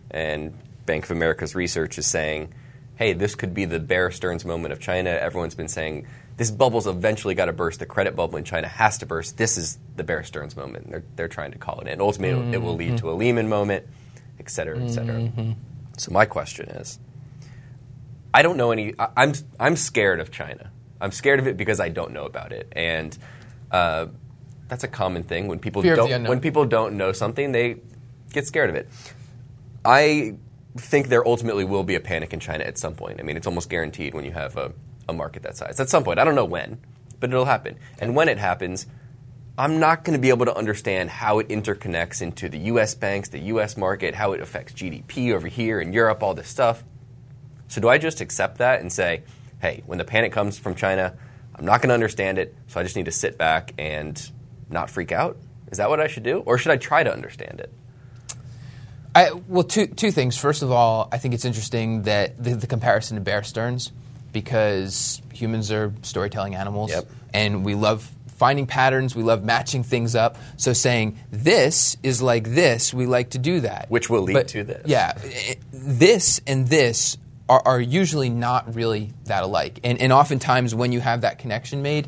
And 0.09 0.53
Bank 0.85 1.06
of 1.06 1.12
America's 1.12 1.53
research 1.53 1.97
is 1.97 2.07
saying, 2.07 2.53
hey, 2.95 3.13
this 3.13 3.35
could 3.35 3.53
be 3.53 3.65
the 3.65 3.79
Bear 3.79 4.09
Stearns 4.09 4.45
moment 4.45 4.71
of 4.73 4.79
China. 4.79 5.09
Everyone's 5.09 5.56
been 5.56 5.68
saying 5.68 6.07
this 6.38 6.50
bubble's 6.50 6.88
eventually 6.88 7.35
got 7.35 7.45
to 7.45 7.53
burst. 7.53 7.79
The 7.79 7.85
credit 7.85 8.15
bubble 8.15 8.38
in 8.38 8.44
China 8.44 8.68
has 8.68 8.97
to 9.00 9.06
burst. 9.06 9.38
This 9.38 9.57
is 9.57 9.77
the 9.95 10.03
Bear 10.03 10.23
Stearns 10.23 10.56
moment. 10.56 10.89
They're, 10.89 11.03
they're 11.15 11.27
trying 11.27 11.51
to 11.51 11.59
call 11.59 11.79
it 11.81 11.88
in. 11.88 12.01
Ultimately, 12.01 12.53
it 12.53 12.62
will 12.62 12.75
lead 12.75 12.97
to 12.97 13.09
a 13.09 13.12
mm-hmm. 13.12 13.19
Lehman 13.19 13.50
moment, 13.50 13.85
et 14.39 14.50
cetera, 14.50 14.79
et 14.79 14.89
cetera. 14.89 15.15
Mm-hmm. 15.15 15.51
So 15.97 16.12
my 16.12 16.25
question 16.25 16.69
is, 16.69 17.00
I 18.33 18.42
don't 18.42 18.57
know 18.57 18.72
any. 18.72 18.94
I, 18.98 19.10
I'm 19.18 19.33
I'm 19.60 19.75
scared 19.75 20.19
of 20.19 20.31
China. 20.31 20.72
I'm 21.00 21.12
scared 21.12 21.39
of 21.39 21.48
it 21.48 21.57
because 21.57 21.80
I 21.80 21.89
don't 21.89 22.12
know 22.12 22.25
about 22.25 22.51
it, 22.51 22.72
and 22.74 23.18
uh, 23.72 24.07
that's 24.68 24.83
a 24.83 24.88
common 24.88 25.24
thing 25.24 25.48
when 25.48 25.60
people 25.60 25.81
Fear 25.81 25.95
don't 25.95 26.24
when 26.28 26.39
people 26.39 26.66
don't 26.66 26.95
know 26.98 27.12
something, 27.12 27.51
they 27.51 27.78
get 28.31 28.48
scared 28.48 28.69
of 28.69 28.75
it. 28.75 28.89
I 29.83 30.36
think 30.78 31.07
there 31.07 31.28
ultimately 31.28 31.66
will 31.66 31.83
be 31.83 31.95
a 31.95 32.00
panic 32.00 32.33
in 32.33 32.39
China 32.39 32.63
at 32.63 32.78
some 32.78 32.95
point. 32.95 33.19
I 33.19 33.24
mean, 33.24 33.36
it's 33.36 33.48
almost 33.48 33.69
guaranteed 33.69 34.13
when 34.13 34.24
you 34.24 34.31
have 34.31 34.56
a, 34.56 34.72
a 35.10 35.13
market 35.13 35.44
that 35.44 35.57
size. 35.57 35.80
At 35.80 35.89
some 35.89 36.04
point, 36.04 36.19
I 36.19 36.24
don't 36.24 36.36
know 36.36 36.45
when, 36.45 36.80
but 37.19 37.30
it'll 37.30 37.45
happen. 37.45 37.78
And 38.00 38.16
when 38.16 38.30
it 38.30 38.38
happens, 38.38 38.86
I'm 39.57 39.80
not 39.80 40.06
going 40.06 40.18
to 40.18 40.22
be 40.22 40.30
able 40.30 40.45
to 40.45 40.56
understand 40.56 41.10
how 41.10 41.39
it 41.39 41.50
interconnects 41.50 42.22
into 42.22 42.48
the 42.48 42.57
U.S. 42.60 42.95
banks, 42.95 43.30
the 43.30 43.39
U.S. 43.39 43.75
market, 43.75 44.16
how 44.16 44.31
it 44.31 44.39
affects 44.39 44.74
GDP 44.74 45.33
over 45.33 45.48
here 45.48 45.81
in 45.81 45.92
Europe, 45.92 46.24
all 46.24 46.33
this 46.33 46.48
stuff. 46.48 46.83
So 47.71 47.79
do 47.79 47.88
I 47.88 47.97
just 47.97 48.19
accept 48.19 48.57
that 48.57 48.81
and 48.81 48.91
say, 48.91 49.23
hey, 49.62 49.81
when 49.85 49.97
the 49.97 50.03
panic 50.03 50.33
comes 50.33 50.59
from 50.59 50.75
China, 50.75 51.13
I'm 51.56 51.63
not 51.63 51.81
going 51.81 51.88
to 51.88 51.94
understand 51.94 52.38
it, 52.38 52.53
so 52.68 52.81
I 52.81 52.83
just 52.83 52.97
need 52.97 53.06
to 53.06 53.12
sit 53.13 53.38
back 53.38 53.73
and 53.77 54.21
not 54.69 54.89
freak 54.89 55.13
out? 55.13 55.38
Is 55.71 55.77
that 55.77 55.89
what 55.89 56.01
I 56.01 56.07
should 56.07 56.23
do? 56.23 56.39
Or 56.39 56.57
should 56.57 56.73
I 56.73 56.75
try 56.75 57.01
to 57.03 57.13
understand 57.13 57.62
it? 57.62 57.71
I, 59.15 59.31
well, 59.47 59.63
two, 59.63 59.88
two 59.88 60.12
things. 60.12 60.38
First 60.38 60.63
of 60.63 60.71
all, 60.71 61.07
I 61.13 61.18
think 61.18 61.33
it's 61.33 61.45
interesting 61.45 62.01
that 62.03 62.41
the, 62.44 62.56
the 62.56 62.68
comparison 62.68 63.15
to 63.15 63.21
Bear 63.21 63.42
Stearns, 63.44 63.92
because 64.33 65.21
humans 65.33 65.71
are 65.71 65.94
storytelling 66.01 66.56
animals, 66.56 66.92
Yep. 66.92 67.09
and 67.33 67.63
we 67.63 67.75
love 67.75 68.09
finding 68.35 68.68
patterns. 68.68 69.16
We 69.16 69.23
love 69.23 69.44
matching 69.45 69.83
things 69.83 70.13
up. 70.16 70.35
So 70.57 70.73
saying 70.73 71.18
this 71.31 71.95
is 72.04 72.21
like 72.21 72.49
this, 72.49 72.94
we 72.94 73.06
like 73.06 73.30
to 73.31 73.37
do 73.37 73.61
that, 73.61 73.85
Which 73.90 74.09
will 74.09 74.23
lead 74.23 74.33
But- 74.33 74.47
to 74.49 74.63
this. 74.66 74.83
Yeah, 74.87 75.13
i- 75.23 75.57
this 75.71 76.42
and 76.47 76.68
this 76.68 77.18
are, 77.51 77.61
are 77.65 77.81
usually 77.81 78.29
not 78.29 78.75
really 78.75 79.11
that 79.25 79.43
alike, 79.43 79.81
and, 79.83 79.99
and 79.99 80.13
oftentimes 80.13 80.73
when 80.73 80.93
you 80.93 81.01
have 81.01 81.21
that 81.21 81.37
connection 81.37 81.81
made, 81.81 82.07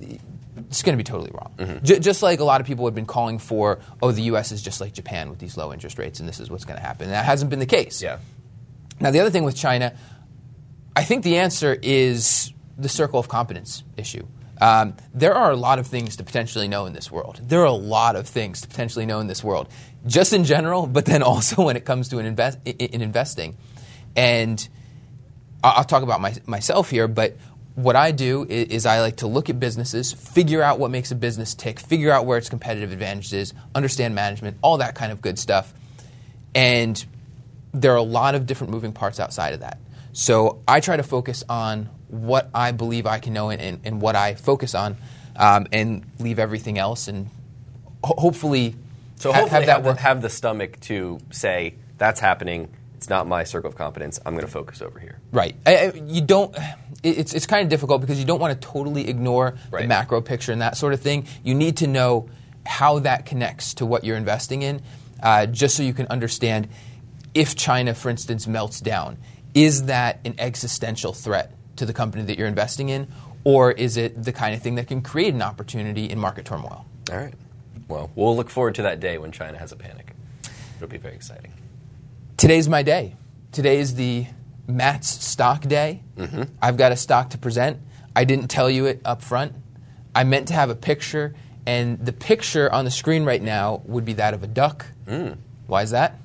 it's 0.00 0.82
going 0.82 0.94
to 0.94 0.96
be 0.96 1.04
totally 1.04 1.30
wrong. 1.32 1.54
Mm-hmm. 1.58 1.84
J- 1.84 2.00
just 2.00 2.24
like 2.24 2.40
a 2.40 2.44
lot 2.44 2.60
of 2.60 2.66
people 2.66 2.86
have 2.86 2.94
been 2.94 3.06
calling 3.06 3.38
for, 3.38 3.78
oh, 4.02 4.10
the 4.10 4.22
U.S. 4.22 4.50
is 4.50 4.60
just 4.60 4.80
like 4.80 4.92
Japan 4.92 5.30
with 5.30 5.38
these 5.38 5.56
low 5.56 5.72
interest 5.72 5.96
rates, 5.96 6.18
and 6.18 6.28
this 6.28 6.40
is 6.40 6.50
what's 6.50 6.64
going 6.64 6.76
to 6.76 6.84
happen. 6.84 7.04
And 7.04 7.12
that 7.12 7.24
hasn't 7.24 7.50
been 7.50 7.60
the 7.60 7.66
case. 7.66 8.02
Yeah. 8.02 8.18
Now, 8.98 9.12
the 9.12 9.20
other 9.20 9.30
thing 9.30 9.44
with 9.44 9.54
China, 9.54 9.94
I 10.96 11.04
think 11.04 11.22
the 11.22 11.36
answer 11.36 11.78
is 11.80 12.52
the 12.76 12.88
circle 12.88 13.20
of 13.20 13.28
competence 13.28 13.84
issue. 13.96 14.26
Um, 14.60 14.94
there 15.14 15.34
are 15.34 15.52
a 15.52 15.56
lot 15.56 15.78
of 15.78 15.86
things 15.86 16.16
to 16.16 16.24
potentially 16.24 16.66
know 16.66 16.86
in 16.86 16.94
this 16.94 17.12
world. 17.12 17.40
There 17.44 17.60
are 17.60 17.66
a 17.66 17.70
lot 17.70 18.16
of 18.16 18.26
things 18.26 18.60
to 18.62 18.68
potentially 18.68 19.06
know 19.06 19.20
in 19.20 19.28
this 19.28 19.44
world, 19.44 19.68
just 20.04 20.32
in 20.32 20.42
general, 20.42 20.88
but 20.88 21.04
then 21.04 21.22
also 21.22 21.62
when 21.66 21.76
it 21.76 21.84
comes 21.84 22.08
to 22.08 22.18
an 22.18 22.26
invest, 22.26 22.58
in 22.64 22.74
in 22.74 23.02
investing. 23.02 23.56
And 24.16 24.68
I'll 25.62 25.84
talk 25.84 26.02
about 26.02 26.20
my, 26.20 26.34
myself 26.46 26.90
here, 26.90 27.06
but 27.08 27.36
what 27.74 27.96
I 27.96 28.10
do 28.12 28.46
is, 28.48 28.68
is 28.68 28.86
I 28.86 29.00
like 29.00 29.16
to 29.16 29.26
look 29.26 29.50
at 29.50 29.60
businesses, 29.60 30.12
figure 30.12 30.62
out 30.62 30.78
what 30.78 30.90
makes 30.90 31.10
a 31.10 31.14
business 31.14 31.54
tick, 31.54 31.78
figure 31.78 32.10
out 32.10 32.26
where 32.26 32.38
its 32.38 32.48
competitive 32.48 32.92
advantage 32.92 33.32
is, 33.32 33.54
understand 33.74 34.14
management, 34.14 34.56
all 34.62 34.78
that 34.78 34.94
kind 34.94 35.12
of 35.12 35.20
good 35.20 35.38
stuff. 35.38 35.72
And 36.54 37.02
there 37.72 37.92
are 37.92 37.96
a 37.96 38.02
lot 38.02 38.34
of 38.34 38.46
different 38.46 38.72
moving 38.72 38.92
parts 38.92 39.20
outside 39.20 39.54
of 39.54 39.60
that. 39.60 39.78
So 40.12 40.60
I 40.66 40.80
try 40.80 40.96
to 40.96 41.02
focus 41.02 41.44
on 41.48 41.88
what 42.08 42.50
I 42.52 42.72
believe 42.72 43.06
I 43.06 43.18
can 43.20 43.32
know 43.32 43.50
and, 43.50 43.60
and, 43.60 43.80
and 43.84 44.00
what 44.00 44.16
I 44.16 44.34
focus 44.34 44.74
on, 44.74 44.96
um, 45.36 45.66
and 45.72 46.04
leave 46.18 46.38
everything 46.38 46.76
else, 46.78 47.06
and 47.06 47.30
ho- 48.02 48.16
hopefully, 48.18 48.74
So 49.16 49.30
ha- 49.32 49.40
hopefully 49.40 49.60
have 49.60 49.66
that 49.66 49.72
have, 49.74 49.82
the, 49.84 49.88
work. 49.90 49.98
have 49.98 50.22
the 50.22 50.28
stomach 50.30 50.80
to 50.80 51.20
say, 51.30 51.74
that's 51.98 52.18
happening. 52.18 52.68
It's 53.00 53.08
not 53.08 53.26
my 53.26 53.44
circle 53.44 53.70
of 53.70 53.76
competence. 53.76 54.20
I'm 54.26 54.34
going 54.34 54.44
to 54.44 54.52
focus 54.52 54.82
over 54.82 54.98
here. 54.98 55.18
Right. 55.32 55.56
I, 55.64 55.76
I, 55.76 55.92
you 56.06 56.20
don't. 56.20 56.54
It's 57.02 57.32
it's 57.32 57.46
kind 57.46 57.62
of 57.62 57.70
difficult 57.70 58.02
because 58.02 58.18
you 58.18 58.26
don't 58.26 58.40
want 58.40 58.60
to 58.60 58.68
totally 58.68 59.08
ignore 59.08 59.54
the 59.70 59.88
macro 59.88 60.20
picture 60.20 60.52
and 60.52 60.60
that 60.60 60.76
sort 60.76 60.92
of 60.92 61.00
thing. 61.00 61.26
You 61.42 61.54
need 61.54 61.78
to 61.78 61.86
know 61.86 62.28
how 62.66 62.98
that 62.98 63.24
connects 63.24 63.72
to 63.74 63.86
what 63.86 64.04
you're 64.04 64.18
investing 64.18 64.60
in. 64.60 64.82
uh, 65.22 65.46
just 65.46 65.76
so 65.76 65.82
you 65.82 65.94
can 65.94 66.06
understand 66.08 66.68
if 67.34 67.54
China, 67.56 67.94
for 67.94 68.10
instance, 68.10 68.46
melts 68.46 68.80
down, 68.80 69.18
is 69.54 69.84
that 69.84 70.20
an 70.24 70.34
existential 70.38 71.12
threat 71.12 71.54
to 71.76 71.86
the 71.86 71.92
company 71.92 72.24
that 72.24 72.38
you're 72.38 72.48
investing 72.48 72.88
in, 72.88 73.08
or 73.44 73.72
is 73.72 73.96
it 73.96 74.22
the 74.22 74.32
kind 74.32 74.54
of 74.54 74.62
thing 74.62 74.74
that 74.76 74.88
can 74.88 75.00
create 75.02 75.34
an 75.34 75.42
opportunity 75.42 76.10
in 76.10 76.18
market 76.18 76.44
turmoil? 76.44 76.84
All 77.10 77.18
right. 77.18 77.34
Well, 77.88 78.10
we'll 78.14 78.36
look 78.36 78.50
forward 78.50 78.74
to 78.76 78.82
that 78.82 79.00
day 79.00 79.18
when 79.18 79.32
China 79.32 79.58
has 79.58 79.72
a 79.72 79.76
panic. 79.76 80.14
It'll 80.76 80.88
be 80.88 80.98
very 80.98 81.14
exciting. 81.14 81.52
Today's 82.40 82.70
my 82.70 82.82
day. 82.82 83.16
Today 83.52 83.80
is 83.80 83.96
the 83.96 84.24
Matt's 84.66 85.10
stock 85.10 85.60
day. 85.60 86.02
Mm-hmm. 86.16 86.44
I've 86.62 86.78
got 86.78 86.90
a 86.90 86.96
stock 86.96 87.28
to 87.30 87.38
present. 87.38 87.80
I 88.16 88.24
didn't 88.24 88.48
tell 88.48 88.70
you 88.70 88.86
it 88.86 89.02
up 89.04 89.20
front. 89.20 89.52
I 90.14 90.24
meant 90.24 90.48
to 90.48 90.54
have 90.54 90.70
a 90.70 90.74
picture, 90.74 91.34
and 91.66 92.02
the 92.02 92.14
picture 92.14 92.72
on 92.72 92.86
the 92.86 92.90
screen 92.90 93.24
right 93.24 93.42
now 93.42 93.82
would 93.84 94.06
be 94.06 94.14
that 94.14 94.32
of 94.32 94.42
a 94.42 94.46
duck. 94.46 94.86
Mm. 95.06 95.36
Why 95.66 95.82
is 95.82 95.90
that? 95.90 96.18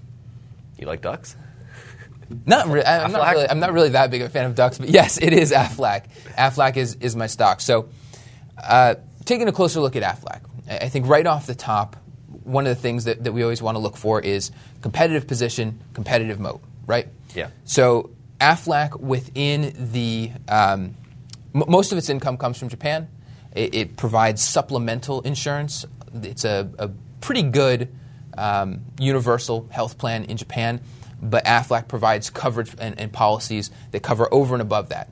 You 0.79 0.87
like 0.87 1.01
ducks? 1.01 1.35
Not 2.45 2.69
re- 2.69 2.85
I'm, 2.85 3.11
not 3.11 3.33
really, 3.33 3.49
I'm 3.49 3.59
not 3.59 3.73
really 3.73 3.89
that 3.89 4.09
big 4.09 4.21
of 4.21 4.27
a 4.27 4.31
fan 4.31 4.45
of 4.45 4.55
ducks, 4.55 4.77
but 4.77 4.87
yes, 4.87 5.17
it 5.17 5.33
is 5.33 5.51
Aflac. 5.51 6.05
Aflac 6.37 6.77
is, 6.77 6.95
is 7.01 7.17
my 7.17 7.27
stock. 7.27 7.59
So, 7.59 7.89
uh, 8.63 8.95
taking 9.25 9.49
a 9.49 9.51
closer 9.51 9.81
look 9.81 9.97
at 9.97 10.03
Aflac, 10.03 10.43
I 10.69 10.87
think 10.87 11.07
right 11.07 11.27
off 11.27 11.45
the 11.45 11.55
top, 11.55 11.97
one 12.45 12.67
of 12.67 12.75
the 12.75 12.81
things 12.81 13.05
that, 13.05 13.23
that 13.23 13.31
we 13.31 13.43
always 13.43 13.61
want 13.61 13.75
to 13.75 13.79
look 13.79 13.97
for 13.97 14.21
is 14.21 14.51
competitive 14.81 15.27
position, 15.27 15.79
competitive 15.93 16.39
moat, 16.39 16.61
right? 16.87 17.07
Yeah. 17.33 17.49
So, 17.65 18.11
Aflac 18.39 18.99
within 18.99 19.73
the, 19.91 20.31
um, 20.47 20.95
m- 21.53 21.63
most 21.67 21.91
of 21.91 21.97
its 21.97 22.09
income 22.09 22.37
comes 22.37 22.57
from 22.57 22.69
Japan. 22.69 23.07
It, 23.53 23.73
it 23.73 23.97
provides 23.97 24.43
supplemental 24.43 25.21
insurance. 25.21 25.85
It's 26.21 26.45
a, 26.45 26.69
a 26.77 26.89
pretty 27.21 27.43
good 27.43 27.89
um, 28.37 28.81
universal 28.99 29.67
health 29.71 29.97
plan 29.97 30.25
in 30.25 30.37
Japan 30.37 30.81
but 31.21 31.45
AFLAC 31.45 31.87
provides 31.87 32.29
coverage 32.29 32.71
and, 32.79 32.99
and, 32.99 33.11
policies 33.11 33.71
that 33.91 34.03
cover 34.03 34.31
over 34.33 34.55
and 34.55 34.61
above 34.61 34.89
that. 34.89 35.09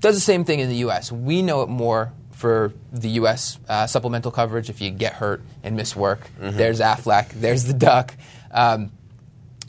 Does 0.00 0.14
the 0.14 0.20
same 0.20 0.44
thing 0.44 0.60
in 0.60 0.68
the 0.68 0.76
U.S. 0.76 1.10
We 1.10 1.42
know 1.42 1.62
it 1.62 1.68
more 1.68 2.12
for 2.36 2.72
the 2.92 3.08
U.S. 3.20 3.58
Uh, 3.68 3.86
supplemental 3.86 4.30
coverage. 4.30 4.68
If 4.68 4.80
you 4.80 4.90
get 4.90 5.14
hurt 5.14 5.42
and 5.62 5.74
miss 5.74 5.96
work, 5.96 6.30
mm-hmm. 6.38 6.56
there's 6.56 6.80
AFLAC, 6.80 7.30
there's 7.30 7.64
the 7.64 7.72
duck. 7.72 8.14
Um, 8.52 8.92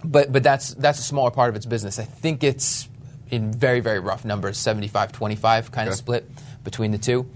but 0.03 0.31
but 0.31 0.43
that's 0.43 0.73
that's 0.75 0.99
a 0.99 1.03
smaller 1.03 1.31
part 1.31 1.49
of 1.49 1.55
its 1.55 1.65
business. 1.65 1.97
I 1.97 2.03
think 2.03 2.43
it's 2.43 2.87
in 3.29 3.51
very 3.51 3.79
very 3.79 3.99
rough 3.99 4.25
numbers, 4.25 4.57
75 4.57 5.11
25 5.11 5.71
kind 5.71 5.87
okay. 5.87 5.93
of 5.93 5.97
split 5.97 6.29
between 6.63 6.91
the 6.91 6.97
two. 6.97 7.29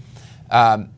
Um, 0.50 0.90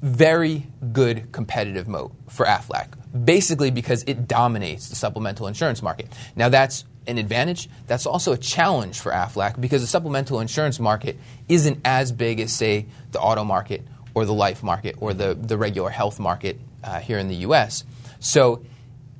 very 0.00 0.66
good 0.92 1.32
competitive 1.32 1.88
moat 1.88 2.12
for 2.28 2.46
AFLAC 2.46 2.88
basically 3.24 3.70
because 3.70 4.02
it 4.04 4.28
dominates 4.28 4.88
the 4.88 4.96
supplemental 4.96 5.46
insurance 5.46 5.82
market. 5.82 6.12
Now, 6.34 6.48
that's 6.48 6.84
an 7.06 7.18
advantage. 7.18 7.68
That's 7.86 8.06
also 8.06 8.32
a 8.32 8.38
challenge 8.38 9.00
for 9.00 9.12
AFLAC 9.12 9.60
because 9.60 9.82
the 9.82 9.88
supplemental 9.88 10.40
insurance 10.40 10.80
market 10.80 11.16
isn't 11.48 11.80
as 11.84 12.12
big 12.12 12.40
as, 12.40 12.52
say, 12.52 12.86
the 13.12 13.20
auto 13.20 13.44
market 13.44 13.82
or 14.14 14.24
the 14.24 14.34
life 14.34 14.62
market 14.62 14.96
or 14.98 15.12
the, 15.14 15.34
the 15.34 15.56
regular 15.58 15.90
health 15.90 16.18
market 16.18 16.58
uh, 16.82 17.00
here 17.00 17.18
in 17.18 17.28
the 17.28 17.36
US. 17.36 17.84
So, 18.20 18.62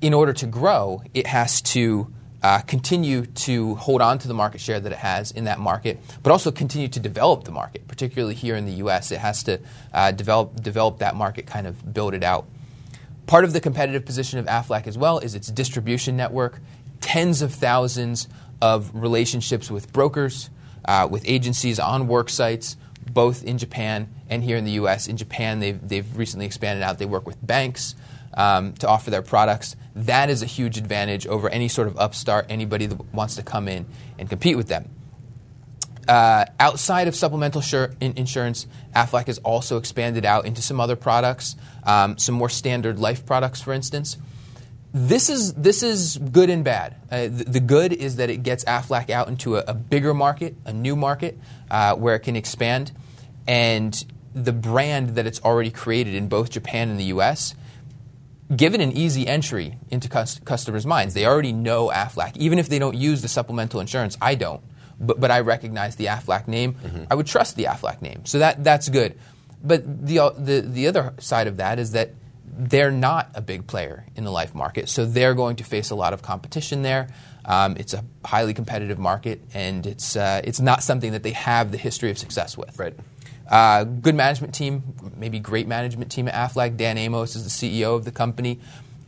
in 0.00 0.12
order 0.12 0.32
to 0.34 0.46
grow, 0.46 1.02
it 1.14 1.26
has 1.26 1.62
to 1.62 2.12
uh, 2.42 2.60
continue 2.60 3.26
to 3.26 3.74
hold 3.76 4.00
on 4.00 4.18
to 4.18 4.28
the 4.28 4.34
market 4.34 4.60
share 4.60 4.78
that 4.78 4.92
it 4.92 4.98
has 4.98 5.30
in 5.32 5.44
that 5.44 5.58
market, 5.58 5.98
but 6.22 6.30
also 6.30 6.52
continue 6.52 6.88
to 6.88 7.00
develop 7.00 7.44
the 7.44 7.50
market, 7.50 7.88
particularly 7.88 8.34
here 8.34 8.56
in 8.56 8.66
the 8.66 8.74
US. 8.74 9.10
It 9.10 9.18
has 9.18 9.42
to 9.44 9.58
uh, 9.92 10.12
develop, 10.12 10.62
develop 10.62 10.98
that 10.98 11.16
market, 11.16 11.46
kind 11.46 11.66
of 11.66 11.92
build 11.92 12.14
it 12.14 12.22
out. 12.22 12.46
Part 13.26 13.44
of 13.44 13.52
the 13.52 13.60
competitive 13.60 14.04
position 14.04 14.38
of 14.38 14.46
AFLAC 14.46 14.86
as 14.86 14.96
well 14.96 15.18
is 15.18 15.34
its 15.34 15.48
distribution 15.48 16.16
network, 16.16 16.60
tens 17.00 17.42
of 17.42 17.54
thousands 17.54 18.28
of 18.60 18.90
relationships 18.94 19.70
with 19.70 19.92
brokers, 19.92 20.50
uh, 20.84 21.08
with 21.10 21.22
agencies 21.26 21.78
on 21.78 22.08
work 22.08 22.30
sites, 22.30 22.76
both 23.10 23.44
in 23.44 23.58
Japan 23.58 24.08
and 24.28 24.42
here 24.42 24.56
in 24.56 24.64
the 24.64 24.72
US. 24.72 25.06
In 25.06 25.16
Japan, 25.16 25.60
they've, 25.60 25.88
they've 25.88 26.16
recently 26.16 26.46
expanded 26.46 26.82
out. 26.82 26.98
They 26.98 27.06
work 27.06 27.26
with 27.26 27.44
banks 27.44 27.94
um, 28.34 28.72
to 28.74 28.88
offer 28.88 29.10
their 29.10 29.22
products. 29.22 29.76
That 29.94 30.30
is 30.30 30.42
a 30.42 30.46
huge 30.46 30.76
advantage 30.78 31.26
over 31.26 31.48
any 31.48 31.68
sort 31.68 31.88
of 31.88 31.98
upstart, 31.98 32.46
anybody 32.48 32.86
that 32.86 33.14
wants 33.14 33.36
to 33.36 33.42
come 33.42 33.68
in 33.68 33.86
and 34.18 34.28
compete 34.28 34.56
with 34.56 34.68
them. 34.68 34.90
Uh, 36.06 36.44
outside 36.60 37.08
of 37.08 37.16
supplemental 37.16 37.62
in 38.00 38.16
insurance, 38.16 38.66
Aflac 38.94 39.26
has 39.26 39.38
also 39.38 39.76
expanded 39.76 40.24
out 40.24 40.46
into 40.46 40.62
some 40.62 40.78
other 40.80 40.94
products, 40.94 41.56
um, 41.82 42.16
some 42.16 42.34
more 42.36 42.48
standard 42.48 42.98
life 43.00 43.26
products, 43.26 43.60
for 43.60 43.72
instance. 43.72 44.16
This 44.96 45.28
is 45.28 45.52
this 45.52 45.82
is 45.82 46.16
good 46.16 46.48
and 46.48 46.64
bad. 46.64 46.96
Uh, 47.10 47.22
the, 47.24 47.44
the, 47.44 47.60
good 47.60 47.92
is 47.92 48.16
that 48.16 48.30
it 48.30 48.42
gets 48.42 48.64
Aflac 48.64 49.10
out 49.10 49.28
into 49.28 49.56
a, 49.56 49.64
a 49.68 49.74
bigger 49.74 50.14
market, 50.14 50.56
a 50.64 50.72
new 50.72 50.96
market 50.96 51.38
uh, 51.70 51.94
where 51.96 52.14
it 52.14 52.20
can 52.20 52.34
expand, 52.34 52.92
and 53.46 54.04
the 54.34 54.52
brand 54.52 55.10
that 55.16 55.26
it's 55.26 55.40
already 55.42 55.70
created 55.70 56.14
in 56.14 56.28
both 56.28 56.50
Japan 56.50 56.88
and 56.88 56.98
the 56.98 57.04
U.S. 57.04 57.54
Given 58.54 58.80
an 58.80 58.92
easy 58.92 59.26
entry 59.26 59.76
into 59.90 60.08
customers' 60.08 60.86
minds. 60.86 61.12
They 61.12 61.26
already 61.26 61.52
know 61.52 61.88
Aflac, 61.88 62.36
even 62.36 62.58
if 62.58 62.68
they 62.68 62.78
don't 62.78 62.96
use 62.96 63.20
the 63.20 63.28
supplemental 63.28 63.80
insurance. 63.80 64.16
I 64.22 64.34
don't 64.34 64.62
but, 64.98 65.20
but 65.20 65.30
I 65.30 65.40
recognize 65.40 65.96
the 65.96 66.06
AFLAC 66.06 66.48
name. 66.48 66.74
Mm-hmm. 66.74 67.04
I 67.10 67.14
would 67.14 67.26
trust 67.26 67.56
the 67.56 67.64
AFLAC 67.64 68.02
name. 68.02 68.24
So 68.24 68.38
that, 68.38 68.62
that's 68.64 68.88
good. 68.88 69.18
But 69.62 70.06
the, 70.06 70.32
the, 70.36 70.60
the 70.60 70.86
other 70.86 71.14
side 71.18 71.46
of 71.46 71.58
that 71.58 71.78
is 71.78 71.92
that 71.92 72.10
they're 72.56 72.90
not 72.90 73.30
a 73.34 73.40
big 73.40 73.66
player 73.66 74.06
in 74.16 74.24
the 74.24 74.30
life 74.30 74.54
market, 74.54 74.88
so 74.88 75.04
they're 75.04 75.34
going 75.34 75.56
to 75.56 75.64
face 75.64 75.90
a 75.90 75.94
lot 75.94 76.12
of 76.12 76.22
competition 76.22 76.82
there. 76.82 77.08
Um, 77.44 77.76
it's 77.76 77.94
a 77.94 78.04
highly 78.24 78.54
competitive 78.54 78.98
market, 78.98 79.40
and 79.54 79.86
it's, 79.86 80.16
uh, 80.16 80.40
it's 80.42 80.60
not 80.60 80.82
something 80.82 81.12
that 81.12 81.22
they 81.22 81.32
have 81.32 81.70
the 81.70 81.78
history 81.78 82.10
of 82.10 82.18
success 82.18 82.56
with. 82.56 82.78
Right. 82.78 82.94
Uh, 83.48 83.84
good 83.84 84.14
management 84.14 84.54
team, 84.54 84.82
maybe 85.16 85.38
great 85.38 85.68
management 85.68 86.10
team 86.10 86.26
at 86.28 86.34
Aflac. 86.34 86.76
Dan 86.76 86.98
Amos 86.98 87.36
is 87.36 87.44
the 87.44 87.50
CEO 87.80 87.94
of 87.94 88.04
the 88.04 88.10
company. 88.10 88.58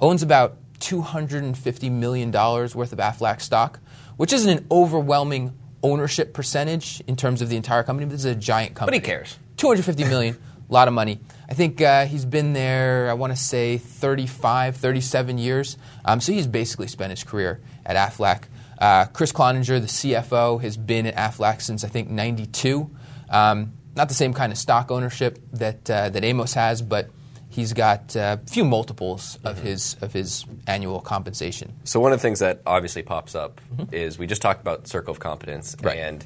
Owns 0.01 0.23
about 0.23 0.57
$250 0.79 1.91
million 1.91 2.31
worth 2.31 2.93
of 2.93 2.99
Aflac 2.99 3.41
stock, 3.41 3.81
which 4.17 4.33
isn't 4.33 4.59
an 4.59 4.67
overwhelming 4.71 5.57
ownership 5.83 6.33
percentage 6.33 7.03
in 7.07 7.17
terms 7.17 7.43
of 7.43 7.49
the 7.49 7.57
entire 7.57 7.83
company, 7.83 8.07
but 8.07 8.13
this 8.13 8.21
is 8.21 8.33
a 8.33 8.35
giant 8.35 8.75
company. 8.75 8.99
But 8.99 9.07
he 9.07 9.13
cares. 9.13 9.39
250 9.57 10.05
million, 10.05 10.39
a 10.69 10.73
lot 10.73 10.89
of 10.89 10.95
money. 10.95 11.21
I 11.49 11.55
think 11.55 11.81
uh, 11.81 12.07
he's 12.07 12.25
been 12.25 12.53
there, 12.53 13.09
I 13.11 13.15
want 13.15 13.33
to 13.33 13.37
say 13.37 13.79
35, 13.79 14.77
37 14.77 15.39
years. 15.39 15.79
Um, 16.05 16.21
so 16.21 16.33
he's 16.33 16.47
basically 16.47 16.89
spent 16.89 17.11
his 17.11 17.25
career 17.25 17.61
at 17.87 17.97
AFLAC. 17.97 18.45
Uh, 18.79 19.07
Kriss 19.07 19.33
Cloninger, 19.33 19.81
the 19.81 19.87
CFO, 19.87 20.61
has 20.61 20.77
been 20.77 21.07
at 21.07 21.17
AFLAC 21.17 21.63
since 21.63 21.85
I 21.85 21.89
think 21.89 22.11
92. 22.11 22.91
Um, 23.31 23.73
not 23.97 24.09
the 24.09 24.15
same 24.15 24.35
kind 24.35 24.53
of 24.53 24.59
stock 24.59 24.91
ownership 24.91 25.39
that, 25.53 25.91
uh, 25.91 26.11
that 26.11 26.23
Amos 26.23 26.55
has, 26.55 26.83
but 26.83 27.11
he's 27.49 27.73
got 27.73 28.15
a 28.15 28.23
uh, 28.23 28.37
few 28.47 28.65
multiples 28.65 29.39
of 29.45 29.57
mm-hmm. 29.57 29.67
his 29.67 29.97
of 30.01 30.13
his 30.13 30.45
annual 30.67 31.01
compensation. 31.01 31.75
So 31.85 31.99
one 31.99 32.13
of 32.13 32.19
the 32.19 32.23
things 32.23 32.39
that 32.39 32.61
obviously 32.67 33.03
pops 33.03 33.35
up 33.35 33.61
mm-hmm. 33.75 33.93
is 33.93 34.19
we 34.19 34.27
just 34.27 34.43
talked 34.43 34.61
about 34.61 34.87
circle 34.87 35.11
of 35.11 35.19
competence 35.19 35.75
right. 35.83 35.99
and 35.99 36.25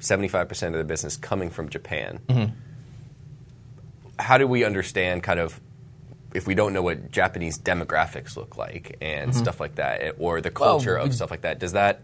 75% 0.00 0.66
of 0.68 0.72
the 0.74 0.84
business 0.84 1.16
coming 1.16 1.50
from 1.50 1.68
Japan. 1.68 2.20
Mm-hmm. 2.28 2.54
How 4.18 4.38
do 4.38 4.46
we 4.46 4.64
understand 4.64 5.22
kind 5.22 5.40
of 5.40 5.60
if 6.34 6.46
we 6.46 6.54
don't 6.54 6.72
know 6.72 6.82
what 6.82 7.10
Japanese 7.10 7.58
demographics 7.58 8.36
look 8.36 8.56
like 8.56 8.98
and 9.00 9.30
mm-hmm. 9.30 9.40
stuff 9.40 9.60
like 9.60 9.76
that 9.76 10.16
or 10.18 10.40
the 10.40 10.50
culture 10.50 10.96
well, 10.96 11.06
of 11.06 11.14
stuff 11.14 11.30
like 11.30 11.40
that 11.40 11.58
does 11.58 11.72
that 11.72 12.02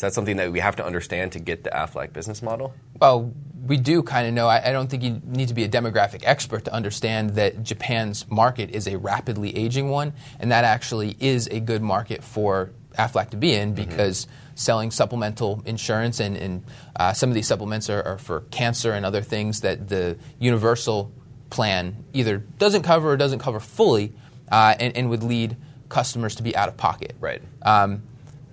is 0.00 0.02
that 0.02 0.14
something 0.14 0.38
that 0.38 0.50
we 0.50 0.60
have 0.60 0.76
to 0.76 0.84
understand 0.86 1.32
to 1.32 1.38
get 1.38 1.62
the 1.62 1.68
Aflac 1.68 2.14
business 2.14 2.40
model? 2.40 2.72
Well, 2.98 3.34
we 3.66 3.76
do 3.76 4.02
kind 4.02 4.26
of 4.26 4.32
know. 4.32 4.48
I, 4.48 4.70
I, 4.70 4.72
don't 4.72 4.88
think 4.88 5.02
you 5.02 5.20
need 5.26 5.48
to 5.48 5.54
be 5.54 5.64
a 5.64 5.68
demographic 5.68 6.22
expert 6.24 6.64
to 6.64 6.72
understand 6.72 7.34
that 7.34 7.62
Japan's 7.62 8.26
market 8.30 8.70
is 8.70 8.86
a 8.86 8.96
rapidly 8.96 9.54
aging 9.54 9.90
one, 9.90 10.14
and 10.38 10.52
that 10.52 10.64
actually 10.64 11.16
is 11.20 11.48
a 11.48 11.60
good 11.60 11.82
market 11.82 12.24
for 12.24 12.70
Aflac 12.98 13.30
to 13.30 13.36
be 13.36 13.52
in 13.52 13.74
mm-hmm. 13.74 13.88
because 13.90 14.24
mm-hmm. 14.24 14.34
selling 14.54 14.90
supplemental 14.90 15.62
insurance 15.66 16.18
and, 16.18 16.34
and 16.34 16.64
uh, 16.96 17.12
some 17.12 17.28
of 17.28 17.34
these 17.34 17.46
supplements 17.46 17.90
are, 17.90 18.02
are, 18.02 18.18
for 18.18 18.40
cancer 18.50 18.92
and 18.92 19.04
other 19.04 19.20
things 19.20 19.60
that 19.60 19.88
the 19.88 20.16
universal 20.38 21.12
plan 21.50 22.04
either 22.12 22.38
doesn't 22.38 22.82
cover 22.82 23.10
or 23.10 23.16
doesn't 23.16 23.40
cover 23.40 23.60
fully, 23.60 24.12
uh, 24.50 24.74
and, 24.78 24.96
and, 24.96 25.10
would 25.10 25.22
lead 25.22 25.56
customers 25.88 26.36
to 26.36 26.42
be 26.42 26.56
out 26.56 26.68
of 26.68 26.76
pocket. 26.76 27.14
Right. 27.20 27.42
Um, 27.62 28.02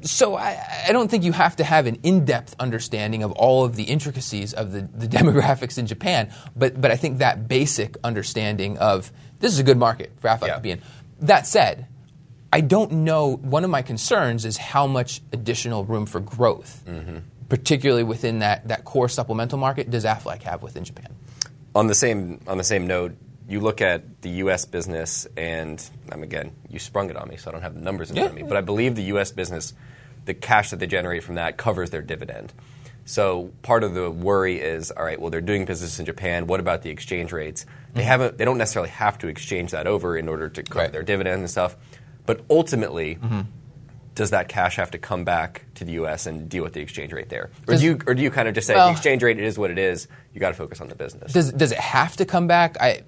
so 0.01 0.35
I, 0.35 0.85
I, 0.87 0.91
don't 0.91 1.09
think 1.09 1.23
you 1.23 1.31
have 1.31 1.55
to 1.55 1.63
have 1.63 1.87
an 1.87 1.99
in-depth 2.03 2.55
understanding 2.59 3.23
of 3.23 3.31
all 3.31 3.65
of 3.65 3.75
the 3.75 3.83
intricacies 3.83 4.53
of 4.53 4.71
the, 4.71 4.81
the 4.81 5.07
demographics 5.17 5.77
in 5.77 5.87
Japan, 5.87 6.31
but 6.55 6.79
but 6.79 6.91
I 6.91 6.95
think 6.95 7.19
that 7.19 7.47
basic 7.47 7.97
understanding 8.03 8.77
of 8.77 9.11
this 9.39 9.53
is 9.53 9.59
a 9.59 9.63
good 9.63 9.77
market 9.77 10.11
for 10.19 10.27
Aflac 10.27 10.47
yeah. 10.47 10.55
to 10.55 10.61
be 10.61 10.71
in. 10.71 10.81
That 11.21 11.47
said, 11.47 11.87
I 12.51 12.61
don't 12.61 12.91
know. 12.91 13.35
One 13.35 13.63
of 13.63 13.69
my 13.69 13.81
concerns 13.81 14.45
is 14.45 14.57
how 14.57 14.87
much 14.87 15.21
additional 15.33 15.83
room 15.85 16.05
for 16.05 16.19
growth, 16.19 16.83
mm-hmm. 16.87 17.17
particularly 17.49 18.03
within 18.03 18.39
that, 18.39 18.67
that 18.69 18.85
core 18.85 19.09
supplemental 19.09 19.57
market, 19.57 19.89
does 19.89 20.05
Aflac 20.05 20.43
have 20.43 20.63
within 20.63 20.83
Japan? 20.83 21.15
On 21.77 21.85
the 21.87 21.95
same 21.95 22.41
on 22.47 22.57
the 22.57 22.63
same 22.63 22.87
note, 22.87 23.15
you 23.47 23.59
look 23.59 23.81
at 23.81 24.21
the 24.23 24.29
U.S. 24.43 24.65
business, 24.65 25.27
and 25.37 25.77
um, 26.11 26.23
again, 26.23 26.51
you 26.69 26.79
sprung 26.79 27.09
it 27.09 27.15
on 27.15 27.29
me, 27.29 27.37
so 27.37 27.49
I 27.49 27.53
don't 27.53 27.61
have 27.61 27.75
the 27.75 27.81
numbers 27.81 28.09
in 28.09 28.15
front 28.15 28.29
of 28.31 28.35
me. 28.35 28.41
But 28.43 28.57
I 28.57 28.61
believe 28.61 28.95
the 28.95 29.03
U.S. 29.13 29.31
business, 29.31 29.73
the 30.25 30.33
cash 30.33 30.71
that 30.71 30.79
they 30.79 30.87
generate 30.87 31.23
from 31.23 31.35
that 31.35 31.55
covers 31.57 31.91
their 31.91 32.01
dividend. 32.01 32.51
So 33.05 33.51
part 33.61 33.83
of 33.83 33.93
the 33.93 34.09
worry 34.11 34.59
is, 34.59 34.91
all 34.91 35.03
right, 35.05 35.21
well, 35.21 35.29
they're 35.29 35.39
doing 35.39 35.65
business 35.65 35.97
in 35.99 36.05
Japan. 36.05 36.47
What 36.47 36.59
about 36.59 36.81
the 36.81 36.89
exchange 36.89 37.31
rates? 37.31 37.65
They 37.93 38.03
haven't. 38.03 38.37
They 38.37 38.43
don't 38.43 38.57
necessarily 38.57 38.89
have 38.89 39.17
to 39.19 39.27
exchange 39.27 39.71
that 39.71 39.87
over 39.87 40.17
in 40.17 40.27
order 40.27 40.49
to 40.49 40.63
cover 40.63 40.79
Right. 40.79 40.91
their 40.91 41.03
dividend 41.03 41.39
and 41.41 41.49
stuff. 41.49 41.77
But 42.25 42.41
ultimately, 42.49 43.17
does 44.17 44.31
that 44.31 44.49
cash 44.49 44.77
have 44.77 44.89
to 44.91 44.97
come 44.97 45.23
back 45.23 45.63
to 45.75 45.85
the 45.85 45.91
U.S. 45.93 46.25
and 46.25 46.49
deal 46.49 46.63
with 46.63 46.73
the 46.73 46.81
exchange 46.81 47.13
rate 47.13 47.29
there, 47.29 47.51
or 47.67 47.73
Does- 47.73 47.81
do 47.81 47.85
you, 47.85 47.99
or 48.07 48.15
do 48.15 48.23
you 48.23 48.31
kind 48.31 48.47
of 48.47 48.55
just 48.55 48.65
say 48.65 48.73
Well- 48.73 48.87
the 48.87 48.93
exchange 48.93 49.21
rate 49.21 49.37
it 49.37 49.45
is 49.45 49.57
what 49.59 49.69
it 49.69 49.77
is? 49.77 50.07
You 50.33 50.39
got 50.39 50.49
to 50.49 50.55
focus 50.55 50.81
on 50.81 50.87
the 50.89 50.95
business. 50.95 51.31
Does 51.31 51.53
does 51.53 51.71
it 51.71 51.77
have 51.77 52.15
to 52.17 52.25
come 52.25 52.47
back? 52.47 52.77
I 52.81 53.03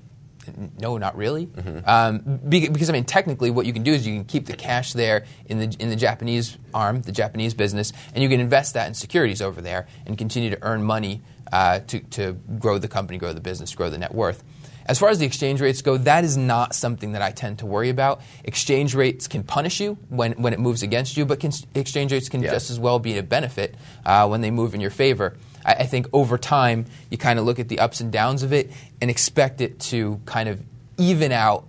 no, 0.79 0.97
not 0.97 1.15
really. 1.17 1.49
Um, 1.85 2.39
because 2.47 2.89
I 2.89 2.93
mean, 2.93 3.05
technically, 3.05 3.51
what 3.51 3.65
you 3.65 3.73
can 3.73 3.83
do 3.83 3.91
is 3.93 4.05
you 4.07 4.15
can 4.15 4.25
keep 4.25 4.45
the 4.45 4.55
cash 4.55 4.93
there 4.93 5.25
in 5.45 5.59
the 5.59 5.75
in 5.79 5.89
the 5.89 5.95
Japanese 5.95 6.57
arm, 6.73 7.01
the 7.01 7.11
Japanese 7.11 7.53
business, 7.53 7.91
and 8.13 8.23
you 8.23 8.29
can 8.29 8.39
invest 8.39 8.73
that 8.75 8.87
in 8.87 8.93
securities 8.93 9.41
over 9.41 9.61
there 9.61 9.87
and 10.05 10.17
continue 10.17 10.49
to 10.51 10.57
earn 10.61 10.83
money 10.83 11.21
uh, 11.51 11.79
to 11.87 11.99
to 12.11 12.33
grow 12.59 12.77
the 12.77 12.87
company, 12.87 13.17
grow 13.17 13.33
the 13.33 13.41
business, 13.41 13.73
grow 13.75 13.89
the 13.89 13.97
net 13.97 14.13
worth. 14.13 14.43
As 14.89 14.97
far 14.97 15.09
as 15.09 15.19
the 15.19 15.25
exchange 15.27 15.61
rates 15.61 15.83
go, 15.83 15.97
that 15.97 16.23
is 16.23 16.35
not 16.35 16.73
something 16.73 17.11
that 17.11 17.21
I 17.21 17.29
tend 17.29 17.59
to 17.59 17.67
worry 17.67 17.89
about. 17.89 18.21
Exchange 18.43 18.95
rates 18.95 19.27
can 19.27 19.43
punish 19.43 19.79
you 19.79 19.99
when, 20.09 20.31
when 20.33 20.51
it 20.51 20.59
moves 20.59 20.81
against 20.81 21.15
you, 21.15 21.25
but 21.27 21.39
can, 21.39 21.51
exchange 21.75 22.11
rates 22.11 22.27
can 22.27 22.41
Yeah. 22.41 22.49
just 22.51 22.71
as 22.71 22.79
well 22.79 22.97
be 22.97 23.15
a 23.19 23.23
benefit 23.23 23.75
uh, 24.03 24.27
when 24.27 24.41
they 24.41 24.49
move 24.49 24.73
in 24.73 24.81
your 24.81 24.89
favor. 24.89 25.37
I, 25.63 25.73
I 25.73 25.85
think 25.85 26.07
over 26.11 26.39
time, 26.39 26.87
you 27.11 27.19
kind 27.19 27.37
of 27.37 27.45
look 27.45 27.59
at 27.59 27.69
the 27.69 27.77
ups 27.79 28.01
and 28.01 28.11
downs 28.11 28.41
of 28.41 28.51
it 28.51 28.71
and 28.99 29.11
expect 29.11 29.61
it 29.61 29.79
to 29.91 30.19
kind 30.25 30.49
of 30.49 30.59
even 30.97 31.31
out, 31.31 31.67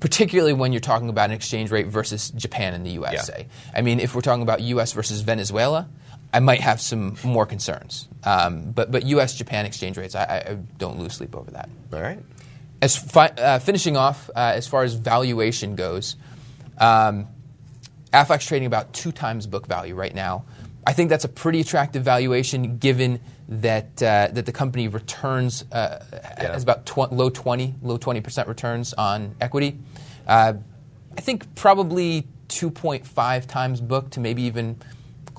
particularly 0.00 0.52
when 0.52 0.72
you're 0.72 0.80
talking 0.80 1.08
about 1.08 1.30
an 1.30 1.34
exchange 1.36 1.70
rate 1.70 1.86
versus 1.86 2.30
Japan 2.30 2.74
and 2.74 2.84
the 2.84 2.90
US, 3.02 3.30
Yeah. 3.34 3.44
I 3.74 3.80
mean, 3.82 4.00
if 4.00 4.14
we're 4.14 4.20
talking 4.20 4.42
about 4.42 4.60
US 4.60 4.92
versus 4.92 5.22
Venezuela, 5.22 5.88
I 6.32 6.40
might 6.40 6.60
have 6.60 6.80
some 6.80 7.16
more 7.24 7.46
concerns. 7.46 8.08
Um, 8.24 8.70
but, 8.72 8.90
but 8.90 9.04
US 9.06 9.34
Japan 9.34 9.66
exchange 9.66 9.96
rates, 9.96 10.14
I, 10.14 10.22
I- 10.24 10.58
don't 10.78 10.98
lose 10.98 11.14
sleep 11.14 11.34
over 11.36 11.50
that. 11.52 11.68
All 11.92 12.00
right. 12.00 12.18
As 12.82 12.96
fi- 12.96 13.26
uh, 13.36 13.58
finishing 13.58 13.96
off, 13.96 14.30
uh, 14.30 14.52
as 14.54 14.66
far 14.66 14.84
as 14.84 14.94
valuation 14.94 15.74
goes, 15.76 16.16
um, 16.78 17.26
Aflac's 18.12 18.46
trading 18.46 18.66
about 18.66 18.92
two 18.92 19.12
times 19.12 19.46
book 19.46 19.66
value 19.66 19.94
right 19.94 20.14
now. 20.14 20.44
I 20.86 20.94
think 20.94 21.10
that's 21.10 21.24
a 21.24 21.28
pretty 21.28 21.60
attractive 21.60 22.02
valuation 22.04 22.78
given 22.78 23.20
that 23.48 24.02
uh, 24.02 24.28
that 24.32 24.46
the 24.46 24.52
company 24.52 24.88
returns 24.88 25.64
uh, 25.70 26.02
Yeah. 26.12 26.52
has 26.52 26.62
about 26.62 26.86
tw- 26.86 27.12
low 27.12 27.28
twenty 27.28 27.74
low 27.82 27.98
twenty 27.98 28.20
percent 28.22 28.48
returns 28.48 28.94
on 28.94 29.36
equity. 29.40 29.78
Uh, 30.26 30.54
I 31.16 31.20
think 31.20 31.54
probably 31.54 32.26
two 32.48 32.70
point 32.70 33.06
five 33.06 33.46
times 33.46 33.80
book 33.82 34.10
to 34.12 34.20
maybe 34.20 34.42
even 34.42 34.76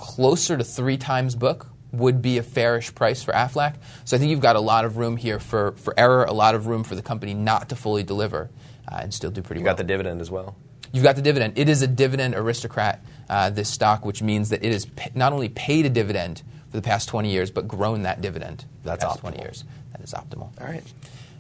closer 0.01 0.57
to 0.57 0.63
three 0.63 0.97
times 0.97 1.35
book 1.35 1.67
would 1.91 2.21
be 2.21 2.37
a 2.39 2.43
fairish 2.43 2.93
price 2.95 3.21
for 3.23 3.33
Aflac. 3.33 3.75
So 4.03 4.17
I 4.17 4.19
think 4.19 4.31
you've 4.31 4.41
got 4.41 4.55
a 4.55 4.59
lot 4.59 4.83
of 4.83 4.97
room 4.97 5.15
here 5.15 5.39
for, 5.39 5.73
for 5.73 5.93
error, 5.97 6.23
a 6.25 6.33
lot 6.33 6.55
of 6.55 6.65
room 6.67 6.83
for 6.83 6.95
the 6.95 7.01
company 7.01 7.33
not 7.33 7.69
to 7.69 7.75
fully 7.75 8.01
deliver 8.01 8.49
uh, 8.91 8.99
and 9.01 9.13
still 9.13 9.29
do 9.29 9.41
pretty 9.41 9.59
You 9.59 9.65
well. 9.65 9.71
You've 9.71 9.77
got 9.77 9.83
the 9.83 9.87
dividend 9.87 10.19
as 10.19 10.31
well. 10.31 10.55
You've 10.91 11.03
got 11.03 11.15
the 11.15 11.21
dividend. 11.21 11.57
It 11.57 11.69
is 11.69 11.81
a 11.83 11.87
dividend 11.87 12.33
aristocrat, 12.33 13.03
uh, 13.29 13.51
this 13.51 13.69
stock, 13.69 14.03
which 14.05 14.21
means 14.21 14.49
that 14.49 14.63
it 14.63 14.71
has 14.71 14.85
pa- 14.85 15.09
not 15.13 15.33
only 15.33 15.49
paid 15.49 15.85
a 15.85 15.89
dividend 15.89 16.41
for 16.69 16.77
the 16.77 16.81
past 16.81 17.07
20 17.07 17.29
years, 17.29 17.51
but 17.51 17.67
grown 17.67 18.01
that 18.03 18.21
dividend 18.21 18.65
for 18.81 18.89
That's 18.89 19.03
the 19.03 19.09
past 19.09 19.19
20 19.19 19.39
years. 19.39 19.63
That 19.91 20.01
is 20.01 20.13
optimal. 20.13 20.49
All 20.59 20.67
right. 20.67 20.83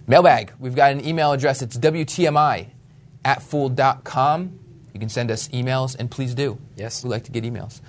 Mailbag. 0.07 0.53
We've 0.59 0.75
got 0.75 0.91
an 0.91 1.05
email 1.05 1.31
address. 1.31 1.61
It's 1.61 1.77
WTMI 1.77 2.67
at 3.25 3.41
fool.com. 3.41 4.59
You 4.93 4.99
can 4.99 5.09
send 5.09 5.31
us 5.31 5.47
emails, 5.49 5.95
and 5.97 6.11
please 6.11 6.35
do. 6.35 6.59
Yes. 6.75 7.03
We 7.03 7.09
like 7.09 7.23
to 7.23 7.31
get 7.31 7.43
emails. 7.43 7.81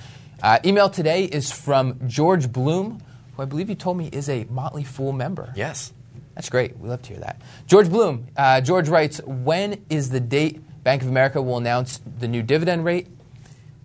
Uh, 0.43 0.59
email 0.65 0.91
today 0.91 1.25
is 1.25 1.53
from 1.53 2.01
George 2.09 2.51
Bloom, 2.51 3.01
who 3.37 3.43
I 3.43 3.47
believe 3.47 3.69
you 3.69 3.77
told 3.77 3.97
me 3.97 4.09
is 4.13 4.29
a 4.29 4.45
Motley 4.51 4.83
Fool 4.83 5.13
member. 5.13 5.53
Yes. 5.55 5.93
That's 6.35 6.51
great. 6.51 6.77
We 6.79 6.89
love 6.89 7.01
to 7.03 7.11
hear 7.11 7.21
that. 7.21 7.41
George 7.67 7.89
Bloom. 7.89 8.27
Uh, 8.37 8.61
George 8.61 8.89
writes 8.89 9.21
When 9.25 9.85
is 9.89 10.11
the 10.11 10.19
date 10.19 10.61
Bank 10.83 11.03
of 11.03 11.09
America 11.09 11.41
will 11.41 11.59
announce 11.59 12.01
the 12.19 12.27
new 12.27 12.43
dividend 12.43 12.85
rate? 12.85 13.07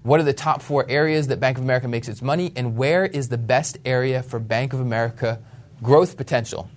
What 0.01 0.19
are 0.19 0.23
the 0.23 0.33
top 0.33 0.63
four 0.63 0.85
areas 0.89 1.27
that 1.27 1.39
Bank 1.39 1.57
of 1.57 1.63
America 1.63 1.87
makes 1.87 2.07
its 2.07 2.23
money? 2.23 2.51
And 2.55 2.75
where 2.75 3.05
is 3.05 3.29
the 3.29 3.37
best 3.37 3.77
area 3.85 4.23
for 4.23 4.39
Bank 4.39 4.73
of 4.73 4.79
America 4.79 5.39
growth 5.83 6.17
potential? 6.17 6.69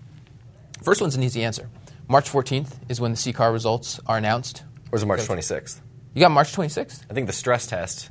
First 0.83 1.01
one's 1.01 1.15
an 1.15 1.23
easy 1.23 1.43
answer. 1.43 1.71
March 2.07 2.31
14th 2.31 2.73
is 2.91 3.01
when 3.01 3.13
the 3.13 3.17
CCAR 3.17 3.53
results 3.53 3.99
are 4.07 4.19
announced. 4.19 4.65
Or 4.93 4.97
is 4.97 5.05
it 5.05 5.07
March 5.07 5.21
26th? 5.21 5.81
You 6.13 6.21
got 6.21 6.33
March 6.33 6.53
26th? 6.53 7.05
I 7.09 7.15
think 7.15 7.29
the 7.29 7.33
stress 7.33 7.67
test, 7.67 8.11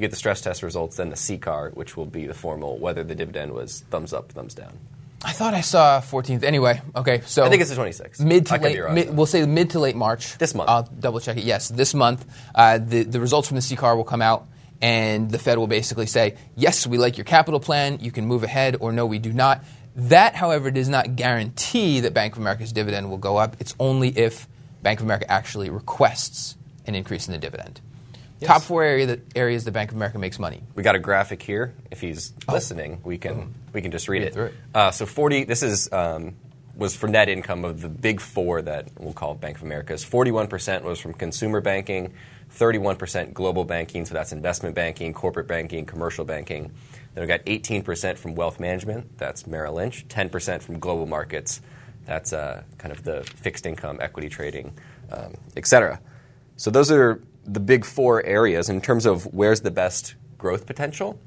you 0.00 0.06
get 0.06 0.10
the 0.10 0.16
stress 0.16 0.40
test 0.40 0.62
results, 0.62 0.96
then 0.96 1.10
the 1.10 1.16
CCAR, 1.16 1.74
which 1.74 1.94
will 1.94 2.06
be 2.06 2.26
the 2.26 2.32
formal 2.34 2.78
whether 2.78 3.04
the 3.04 3.14
dividend 3.14 3.52
was 3.52 3.84
thumbs 3.90 4.14
up, 4.14 4.32
thumbs 4.32 4.54
down. 4.54 4.78
I 5.22 5.32
thought 5.32 5.52
I 5.52 5.60
saw 5.60 6.00
14th. 6.00 6.42
Anyway, 6.42 6.80
okay, 6.96 7.20
so 7.26 7.44
I 7.44 7.50
think 7.50 7.60
it's 7.60 7.70
the 7.70 7.76
26th. 7.76 8.20
mid 8.20 8.46
to 8.46 8.56
late. 8.56 8.78
wrong, 8.78 8.94
Mid, 8.94 9.14
we'll 9.14 9.26
say 9.26 9.44
mid 9.44 9.70
to 9.70 9.78
late 9.78 9.94
March. 9.94 10.38
This 10.38 10.54
month. 10.54 10.70
I'll 10.70 10.84
double 10.84 11.20
check 11.20 11.36
it. 11.36 11.44
Yes, 11.44 11.68
this 11.68 11.92
month. 11.92 12.24
Uh, 12.54 12.78
the 12.78 13.02
the 13.02 13.20
results 13.20 13.46
from 13.46 13.56
the 13.56 13.60
CCAR 13.60 13.94
will 13.96 14.04
come 14.04 14.22
out, 14.22 14.46
and 14.80 15.30
the 15.30 15.38
Fed 15.38 15.58
will 15.58 15.66
basically 15.66 16.06
say, 16.06 16.36
"Yes, 16.56 16.86
we 16.86 16.96
like 16.96 17.18
your 17.18 17.26
capital 17.26 17.60
plan. 17.60 17.98
You 18.00 18.10
can 18.10 18.24
move 18.24 18.44
ahead," 18.44 18.78
or 18.80 18.92
"No, 18.92 19.04
we 19.04 19.18
do 19.18 19.30
not." 19.30 19.62
That, 19.94 20.36
however, 20.36 20.70
does 20.70 20.88
not 20.88 21.16
guarantee 21.16 22.00
that 22.00 22.14
Bank 22.14 22.34
of 22.34 22.38
America's 22.38 22.72
dividend 22.72 23.10
will 23.10 23.18
go 23.18 23.36
up. 23.36 23.56
It's 23.60 23.74
only 23.78 24.08
if 24.08 24.48
Bank 24.82 25.00
of 25.00 25.04
America 25.04 25.30
actually 25.30 25.68
requests 25.68 26.56
an 26.86 26.94
increase 26.94 27.26
in 27.26 27.32
the 27.32 27.38
dividend. 27.38 27.82
Top 28.40 28.62
four 28.62 28.82
area 28.82 29.06
that, 29.06 29.20
areas 29.36 29.64
the 29.64 29.72
Bank 29.72 29.90
of 29.90 29.96
America 29.96 30.18
makes 30.18 30.38
money. 30.38 30.62
We 30.74 30.82
got 30.82 30.94
a 30.94 30.98
graphic 30.98 31.42
here. 31.42 31.74
If 31.90 32.00
he's 32.00 32.32
listening, 32.48 33.00
we 33.04 33.18
can 33.18 33.54
we 33.72 33.82
can 33.82 33.90
just 33.90 34.08
read 34.08 34.20
Read 34.20 34.28
it. 34.28 34.34
through 34.34 34.46
it. 34.46 34.54
Uh, 34.74 34.90
so 34.90 35.06
forty. 35.06 35.44
This 35.44 35.62
is 35.62 35.92
um, 35.92 36.36
was 36.74 36.96
for 36.96 37.08
net 37.08 37.28
income 37.28 37.64
of 37.64 37.82
the 37.82 37.88
big 37.88 38.20
four 38.20 38.62
that 38.62 38.88
we'll 38.98 39.12
call 39.12 39.34
Bank 39.34 39.58
of 39.58 39.62
America's. 39.62 40.02
Forty-one 40.02 40.48
percent 40.48 40.84
was 40.84 40.98
from 40.98 41.12
consumer 41.12 41.60
banking, 41.60 42.14
thirty-one 42.48 42.96
percent 42.96 43.34
global 43.34 43.64
banking. 43.64 44.06
So 44.06 44.14
that's 44.14 44.32
investment 44.32 44.74
banking, 44.74 45.12
corporate 45.12 45.46
banking, 45.46 45.84
commercial 45.84 46.24
banking. 46.24 46.72
Then 47.14 47.22
we 47.22 47.26
got 47.26 47.40
eighteen 47.46 47.82
percent 47.82 48.18
from 48.18 48.34
wealth 48.34 48.58
management. 48.58 49.18
That's 49.18 49.46
Merrill 49.46 49.74
Lynch. 49.74 50.06
Ten 50.08 50.30
percent 50.30 50.62
from 50.62 50.78
global 50.78 51.06
markets. 51.06 51.60
That's 52.06 52.32
uh, 52.32 52.62
kind 52.78 52.92
of 52.92 53.04
the 53.04 53.22
fixed 53.36 53.66
income, 53.66 53.98
equity 54.00 54.30
trading, 54.30 54.72
um, 55.12 55.34
et 55.56 55.66
cetera. 55.66 56.00
So 56.56 56.70
those 56.70 56.90
are 56.90 57.20
the 57.44 57.60
big 57.60 57.84
four 57.84 58.24
areas 58.24 58.68
in 58.68 58.80
terms 58.80 59.06
of 59.06 59.24
where's 59.32 59.62
the 59.62 59.70
best 59.70 60.14
growth 60.38 60.66
potential. 60.66 61.18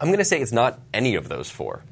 I'm 0.00 0.08
going 0.08 0.18
to 0.18 0.24
say 0.24 0.40
it's 0.40 0.52
not 0.52 0.80
any 0.94 1.14
of 1.14 1.28
those 1.28 1.50
four. 1.50 1.84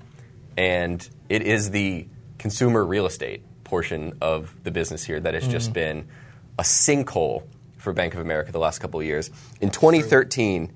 And 0.56 1.06
it 1.28 1.42
is 1.42 1.70
the 1.70 2.06
consumer 2.38 2.85
real 2.85 3.06
estate 3.06 3.42
portion 3.64 4.16
of 4.20 4.54
the 4.62 4.70
business 4.70 5.04
here 5.04 5.20
that 5.20 5.35
has 5.35 5.44
mm-hmm. 5.44 5.52
just 5.52 5.72
been 5.72 6.09
a 6.59 6.62
sinkhole 6.62 7.44
for 7.76 7.92
Bank 7.92 8.14
of 8.14 8.20
America 8.20 8.52
the 8.52 8.59
last 8.59 8.78
couple 8.78 9.00
of 9.00 9.06
years. 9.06 9.30
In 9.61 9.70
2013, 9.70 10.72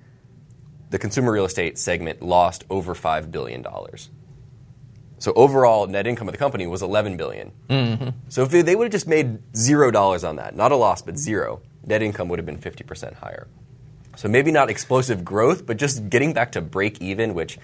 the 0.90 0.98
consumer 0.98 1.32
real 1.32 1.44
estate 1.44 1.78
segment 1.78 2.20
lost 2.20 2.64
over 2.68 2.94
$5 2.94 3.30
billion. 3.30 3.64
So 5.18 5.32
overall 5.34 5.86
net 5.86 6.06
income 6.06 6.28
of 6.28 6.32
the 6.32 6.38
company 6.38 6.66
was 6.66 6.82
11 6.82 7.16
billion. 7.16 7.52
Mm-hmm. 7.68 8.08
So 8.28 8.42
if 8.42 8.50
they, 8.50 8.62
they 8.62 8.74
would 8.74 8.84
have 8.84 8.92
just 8.92 9.06
made 9.06 9.38
zero 9.54 9.90
dollars 9.90 10.24
on 10.24 10.36
that, 10.36 10.56
not 10.56 10.72
a 10.72 10.76
loss, 10.76 11.02
but 11.02 11.18
zero, 11.18 11.62
net 11.86 12.02
income 12.02 12.28
would 12.28 12.38
have 12.38 12.46
been 12.46 12.58
50% 12.58 13.14
higher. 13.14 13.46
So 14.16 14.28
maybe 14.28 14.50
not 14.50 14.70
explosive 14.70 15.24
growth, 15.24 15.66
but 15.66 15.76
just 15.76 16.10
getting 16.10 16.32
back 16.32 16.52
to 16.52 16.60
break 16.60 17.00
even, 17.00 17.34
which 17.34 17.58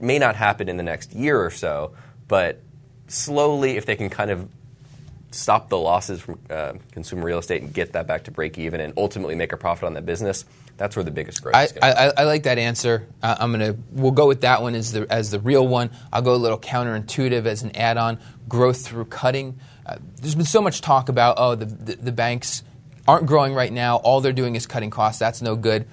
may 0.00 0.18
not 0.18 0.36
happen 0.36 0.68
in 0.68 0.76
the 0.76 0.82
next 0.82 1.12
year 1.12 1.40
or 1.40 1.50
so, 1.50 1.92
but 2.28 2.60
slowly, 3.08 3.76
if 3.76 3.86
they 3.86 3.96
can 3.96 4.10
kind 4.10 4.30
of 4.30 4.48
stop 5.30 5.68
the 5.68 5.78
losses 5.78 6.20
from 6.20 6.38
uh, 6.50 6.74
consumer 6.92 7.24
real 7.24 7.38
estate 7.38 7.62
and 7.62 7.72
get 7.72 7.92
that 7.92 8.06
back 8.06 8.24
to 8.24 8.30
break 8.30 8.58
even 8.58 8.80
and 8.80 8.92
ultimately 8.96 9.34
make 9.34 9.52
a 9.52 9.56
profit 9.56 9.84
on 9.84 9.94
that 9.94 10.04
business, 10.04 10.44
that's 10.76 10.96
where 10.96 11.04
the 11.04 11.10
biggest 11.10 11.42
growth 11.42 11.54
I, 11.54 11.64
is 11.64 11.74
I, 11.80 12.12
I 12.16 12.24
like 12.24 12.44
that 12.44 12.58
answer. 12.58 13.06
Uh, 13.22 13.36
I'm 13.38 13.52
gonna 13.52 13.76
we'll 13.92 14.10
go 14.10 14.26
with 14.26 14.40
that 14.40 14.62
one 14.62 14.74
as 14.74 14.92
the 14.92 15.06
as 15.10 15.30
the 15.30 15.38
real 15.38 15.66
one. 15.66 15.90
I'll 16.12 16.22
go 16.22 16.34
a 16.34 16.36
little 16.36 16.58
counterintuitive 16.58 17.46
as 17.46 17.62
an 17.62 17.76
add-on. 17.76 18.18
Growth 18.48 18.86
through 18.86 19.06
cutting. 19.06 19.58
Uh, 19.86 19.96
there's 20.20 20.34
been 20.34 20.44
so 20.44 20.60
much 20.60 20.80
talk 20.80 21.08
about 21.08 21.36
oh 21.38 21.54
the, 21.54 21.66
the 21.66 21.96
the 21.96 22.12
banks 22.12 22.62
aren't 23.06 23.26
growing 23.26 23.54
right 23.54 23.72
now. 23.72 23.96
All 23.96 24.20
they're 24.20 24.32
doing 24.32 24.54
is 24.54 24.66
cutting 24.66 24.90
costs. 24.90 25.18
That's 25.18 25.42
no 25.42 25.56
good. 25.56 25.86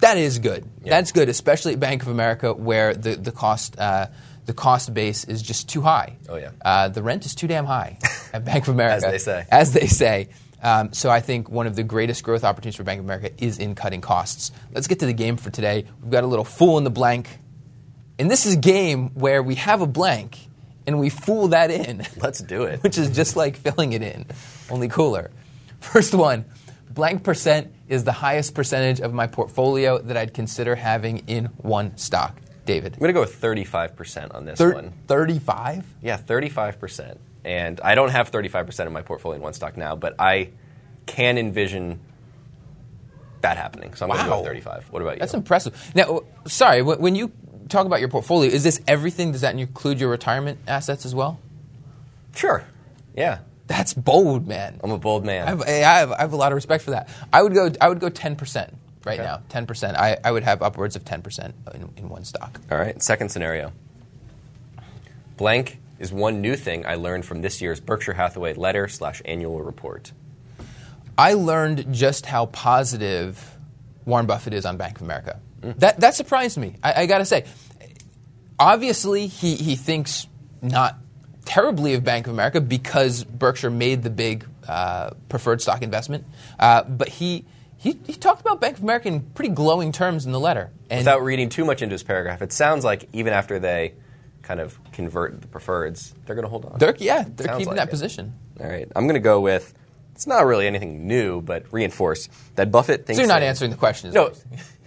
That 0.00 0.18
is 0.18 0.38
good. 0.38 0.68
That's 0.84 1.12
good, 1.12 1.28
especially 1.28 1.74
at 1.74 1.80
Bank 1.80 2.02
of 2.02 2.08
America 2.08 2.52
where 2.52 2.94
the 2.94 3.16
the 3.16 3.32
cost. 3.32 3.78
Uh, 3.78 4.08
the 4.46 4.52
cost 4.52 4.92
base 4.92 5.24
is 5.24 5.40
just 5.40 5.70
too 5.70 5.80
high. 5.80 6.18
Oh, 6.28 6.36
yeah. 6.36 6.50
Uh, 6.62 6.88
the 6.88 7.02
rent 7.02 7.24
is 7.24 7.34
too 7.34 7.46
damn 7.46 7.64
high 7.64 7.98
at 8.30 8.44
Bank 8.44 8.64
of 8.64 8.74
America. 8.74 8.94
As 9.06 9.12
they 9.12 9.18
say. 9.18 9.46
As 9.50 9.72
they 9.72 9.86
say. 9.86 10.28
Um, 10.62 10.92
so 10.92 11.10
I 11.10 11.20
think 11.20 11.50
one 11.50 11.66
of 11.66 11.76
the 11.76 11.82
greatest 11.82 12.24
growth 12.24 12.44
opportunities 12.44 12.76
for 12.76 12.84
Bank 12.84 12.98
of 12.98 13.04
America 13.04 13.30
is 13.38 13.58
in 13.58 13.74
cutting 13.74 14.00
costs. 14.00 14.50
Let's 14.72 14.86
get 14.86 15.00
to 15.00 15.06
the 15.06 15.12
game 15.12 15.36
for 15.36 15.50
today. 15.50 15.86
We've 16.02 16.10
got 16.10 16.24
a 16.24 16.26
little 16.26 16.44
fool 16.44 16.78
in 16.78 16.84
the 16.84 16.90
blank. 16.90 17.38
And 18.18 18.30
this 18.30 18.46
is 18.46 18.54
a 18.54 18.58
game 18.58 19.10
where 19.10 19.42
we 19.42 19.56
have 19.56 19.80
a 19.80 19.86
blank, 19.86 20.38
and 20.86 21.00
we 21.00 21.10
fool 21.10 21.48
that 21.48 21.70
in, 21.70 22.06
Let's 22.16 22.40
do 22.40 22.62
it. 22.62 22.80
which 22.82 22.96
is 22.96 23.10
just 23.10 23.36
like 23.36 23.56
filling 23.56 23.92
it 23.92 24.02
in, 24.02 24.24
only 24.70 24.88
cooler. 24.88 25.30
First 25.92 26.14
one 26.14 26.44
blank 26.90 27.24
percent 27.24 27.72
is 27.88 28.04
the 28.04 28.12
highest 28.12 28.54
percentage 28.54 29.00
of 29.00 29.12
my 29.12 29.26
portfolio 29.26 29.98
that 29.98 30.16
I'd 30.16 30.32
consider 30.32 30.74
having 30.74 31.18
in 31.26 31.46
one 31.58 31.96
stock. 31.96 32.40
David. 32.64 32.94
I'm 32.94 32.98
going 33.00 33.08
to 33.08 33.12
go 33.12 33.20
with 33.20 33.38
35% 33.40 34.34
on 34.34 34.46
this 34.46 34.58
Thir- 34.58 34.72
one. 34.74 34.92
35? 35.06 35.84
Yeah, 36.00 36.16
35%. 36.16 37.18
And 37.44 37.78
I 37.82 37.94
don't 37.94 38.08
have 38.08 38.30
35% 38.30 38.86
of 38.86 38.92
my 38.92 39.02
portfolio 39.02 39.36
in 39.36 39.42
one 39.42 39.52
stock 39.52 39.76
now, 39.76 39.96
but 39.96 40.14
I 40.18 40.48
can 41.04 41.36
envision 41.36 42.00
that 43.42 43.58
happening. 43.58 43.92
So 43.92 44.06
I'm 44.06 44.10
going 44.10 44.24
to 44.24 44.30
go 44.30 44.38
with 44.38 44.46
35. 44.46 44.86
What 44.90 45.02
about 45.02 45.14
you? 45.16 45.20
That's 45.20 45.34
impressive. 45.34 45.92
Now, 45.94 46.22
sorry, 46.46 46.80
when 46.80 47.14
you 47.14 47.32
talk 47.68 47.84
about 47.84 48.00
your 48.00 48.08
portfolio, 48.08 48.50
is 48.50 48.64
this 48.64 48.80
everything? 48.88 49.32
Does 49.32 49.42
that 49.42 49.54
include 49.58 50.00
your 50.00 50.08
retirement 50.08 50.58
assets 50.66 51.04
as 51.04 51.14
well? 51.14 51.38
sure. 52.34 52.64
Yeah. 53.14 53.38
That's 53.66 53.94
bold, 53.94 54.46
man. 54.46 54.78
I'm 54.84 54.90
a 54.90 54.98
bold 54.98 55.24
man. 55.24 55.46
I 55.46 55.50
have, 55.50 55.62
I 55.62 55.70
have, 55.70 56.12
I 56.12 56.20
have 56.20 56.32
a 56.32 56.36
lot 56.36 56.52
of 56.52 56.56
respect 56.56 56.84
for 56.84 56.90
that. 56.92 57.08
I 57.32 57.42
would 57.42 57.54
go. 57.54 57.70
I 57.80 57.88
would 57.88 57.98
go 58.00 58.08
ten 58.10 58.36
percent 58.36 58.74
right 59.04 59.18
Okay. 59.18 59.26
now. 59.26 59.42
Ten 59.48 59.66
percent. 59.66 59.96
I, 59.96 60.18
I 60.22 60.30
would 60.32 60.42
have 60.42 60.60
upwards 60.62 60.96
of 60.96 61.04
ten 61.04 61.22
percent 61.22 61.54
in, 61.74 61.88
in 61.96 62.08
one 62.10 62.24
stock. 62.24 62.60
All 62.70 62.76
right, 62.78 63.00
second 63.02 63.30
scenario. 63.30 63.72
Blank 65.36 65.78
is 65.98 66.12
one 66.12 66.40
new 66.40 66.56
thing 66.56 66.84
I 66.86 66.96
learned 66.96 67.24
from 67.24 67.40
this 67.40 67.62
year's 67.62 67.80
Berkshire 67.80 68.12
Hathaway 68.12 68.54
letter 68.54 68.86
slash 68.88 69.22
annual 69.24 69.62
report. 69.62 70.12
I 71.16 71.34
learned 71.34 71.92
just 71.94 72.26
how 72.26 72.46
positive 72.46 73.56
Warren 74.04 74.26
Buffett 74.26 74.52
is 74.52 74.66
on 74.66 74.76
Bank 74.76 74.96
of 74.96 75.02
America. 75.02 75.40
Mm. 75.62 75.78
That 75.78 76.00
that 76.00 76.14
surprised 76.14 76.58
me. 76.58 76.74
I, 76.82 77.02
I 77.02 77.06
got 77.06 77.18
to 77.18 77.24
say, 77.24 77.44
obviously 78.58 79.26
he 79.26 79.54
he 79.56 79.76
thinks 79.76 80.26
not 80.60 80.96
terribly 81.44 81.94
of 81.94 82.04
Bank 82.04 82.26
of 82.26 82.32
America 82.32 82.60
because 82.60 83.24
Berkshire 83.24 83.70
made 83.70 84.02
the 84.02 84.10
big 84.10 84.46
uh, 84.68 85.10
preferred 85.28 85.60
stock 85.62 85.82
investment, 85.82 86.24
uh, 86.58 86.82
but 86.84 87.08
he. 87.08 87.44
He, 87.76 87.98
he 88.06 88.14
talked 88.14 88.40
about 88.40 88.62
Bank 88.62 88.78
of 88.78 88.82
America 88.82 89.08
in 89.08 89.20
pretty 89.20 89.50
glowing 89.50 89.92
terms 89.92 90.24
in 90.24 90.32
the 90.32 90.40
letter. 90.40 90.70
And 90.88 91.00
Without 91.00 91.22
reading 91.22 91.50
too 91.50 91.66
much 91.66 91.82
into 91.82 91.92
his 91.92 92.02
paragraph, 92.02 92.40
it 92.40 92.50
sounds 92.50 92.82
like 92.82 93.10
even 93.12 93.34
after 93.34 93.58
they 93.58 93.92
kind 94.40 94.58
of 94.58 94.78
convert 94.92 95.42
the 95.42 95.46
preferreds, 95.48 96.14
they're 96.24 96.34
going 96.34 96.44
to 96.46 96.48
hold 96.48 96.64
on. 96.64 96.78
they're, 96.78 96.96
yeah, 96.98 97.24
they're 97.28 97.46
Sounds 97.48 97.58
keeping 97.58 97.66
like 97.72 97.76
that 97.76 97.88
it. 97.88 97.90
position. 97.90 98.32
All 98.58 98.66
right, 98.66 98.90
I'm 98.96 99.04
going 99.04 99.16
to 99.16 99.20
go 99.20 99.38
with. 99.42 99.74
It's 100.14 100.26
not 100.26 100.46
really 100.46 100.66
anything 100.66 101.06
new, 101.06 101.42
but 101.42 101.70
reinforce 101.74 102.30
that 102.54 102.72
Buffett 102.72 103.04
thinks. 103.04 103.18
So 103.18 103.22
you're 103.22 103.28
not 103.28 103.42
in- 103.42 103.48
answering 103.48 103.70
the 103.70 103.76
question. 103.76 104.14
No. 104.14 104.32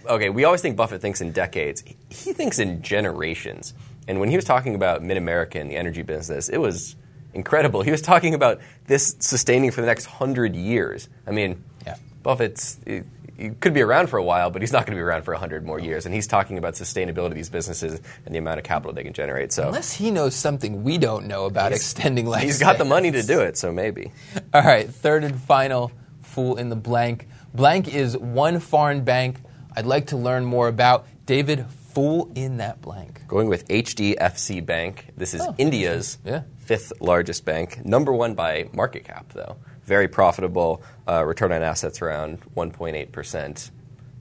Okay, 0.08 0.30
we 0.30 0.42
always 0.42 0.60
think 0.62 0.74
Buffett 0.74 1.00
thinks 1.00 1.20
in 1.20 1.30
decades. 1.30 1.84
He 2.08 2.32
thinks 2.32 2.58
in 2.58 2.82
generations. 2.82 3.74
And 4.08 4.18
when 4.18 4.28
he 4.30 4.34
was 4.36 4.44
talking 4.44 4.74
about 4.74 5.02
Mid 5.02 5.16
America 5.16 5.60
and 5.60 5.70
the 5.70 5.76
energy 5.76 6.02
business, 6.02 6.48
it 6.48 6.58
was 6.58 6.96
incredible. 7.34 7.82
He 7.82 7.90
was 7.92 8.02
talking 8.02 8.34
about 8.34 8.58
this 8.86 9.14
sustaining 9.20 9.70
for 9.70 9.80
the 9.82 9.86
next 9.86 10.06
hundred 10.06 10.56
years. 10.56 11.08
I 11.26 11.30
mean, 11.30 11.62
Yeah. 11.86 11.96
Buffett's. 12.22 12.80
He, 12.86 13.02
he 13.36 13.50
could 13.50 13.72
be 13.72 13.82
around 13.82 14.08
for 14.08 14.16
a 14.18 14.24
while, 14.24 14.50
but 14.50 14.62
he's 14.62 14.72
not 14.72 14.84
going 14.84 14.96
to 14.96 14.98
be 14.98 15.02
around 15.02 15.22
for 15.22 15.32
hundred 15.34 15.64
more 15.64 15.78
years. 15.78 16.06
And 16.06 16.12
he's 16.14 16.26
talking 16.26 16.58
about 16.58 16.74
sustainability 16.74 17.26
of 17.26 17.34
these 17.36 17.50
businesses 17.50 18.00
and 18.26 18.34
the 18.34 18.38
amount 18.40 18.58
of 18.58 18.64
capital 18.64 18.92
they 18.92 19.04
can 19.04 19.12
generate. 19.12 19.52
So 19.52 19.68
Unless 19.68 19.92
he 19.92 20.10
knows 20.10 20.34
something 20.34 20.82
we 20.82 20.98
don't 20.98 21.26
know 21.28 21.44
about 21.44 21.70
extending 21.72 22.26
life. 22.26 22.42
he's 22.42 22.58
got 22.58 22.78
the 22.78 22.84
money 22.84 23.12
to 23.12 23.22
do 23.22 23.40
it. 23.42 23.56
So 23.56 23.70
maybe. 23.72 24.10
All 24.52 24.62
right, 24.62 24.88
third 24.90 25.22
and 25.22 25.40
final 25.40 25.92
fool 26.22 26.56
in 26.56 26.68
the 26.68 26.76
blank. 26.76 27.28
Blank 27.54 27.94
is 27.94 28.16
one 28.18 28.58
foreign 28.58 29.04
bank 29.04 29.36
I'd 29.76 29.86
like 29.86 30.06
to 30.08 30.16
learn 30.16 30.44
more 30.44 30.66
about. 30.66 31.06
David, 31.24 31.64
fool 31.98 32.30
in 32.36 32.58
that 32.58 32.80
blank. 32.80 33.26
Going 33.26 33.48
with 33.48 33.66
HDFC 33.68 34.64
Bank. 34.64 35.06
This 35.16 35.34
is 35.34 35.40
Oh, 35.40 35.52
India's 35.58 36.18
Yeah. 36.24 36.42
fifth 36.58 36.92
largest 37.00 37.44
bank, 37.44 37.84
number 37.84 38.12
one 38.12 38.34
by 38.34 38.68
market 38.72 39.02
cap, 39.02 39.32
though. 39.32 39.56
Very 39.84 40.06
profitable, 40.06 40.80
uh, 41.08 41.24
return 41.24 41.50
on 41.50 41.60
assets 41.60 42.00
around 42.00 42.38
1.8%. 42.54 43.72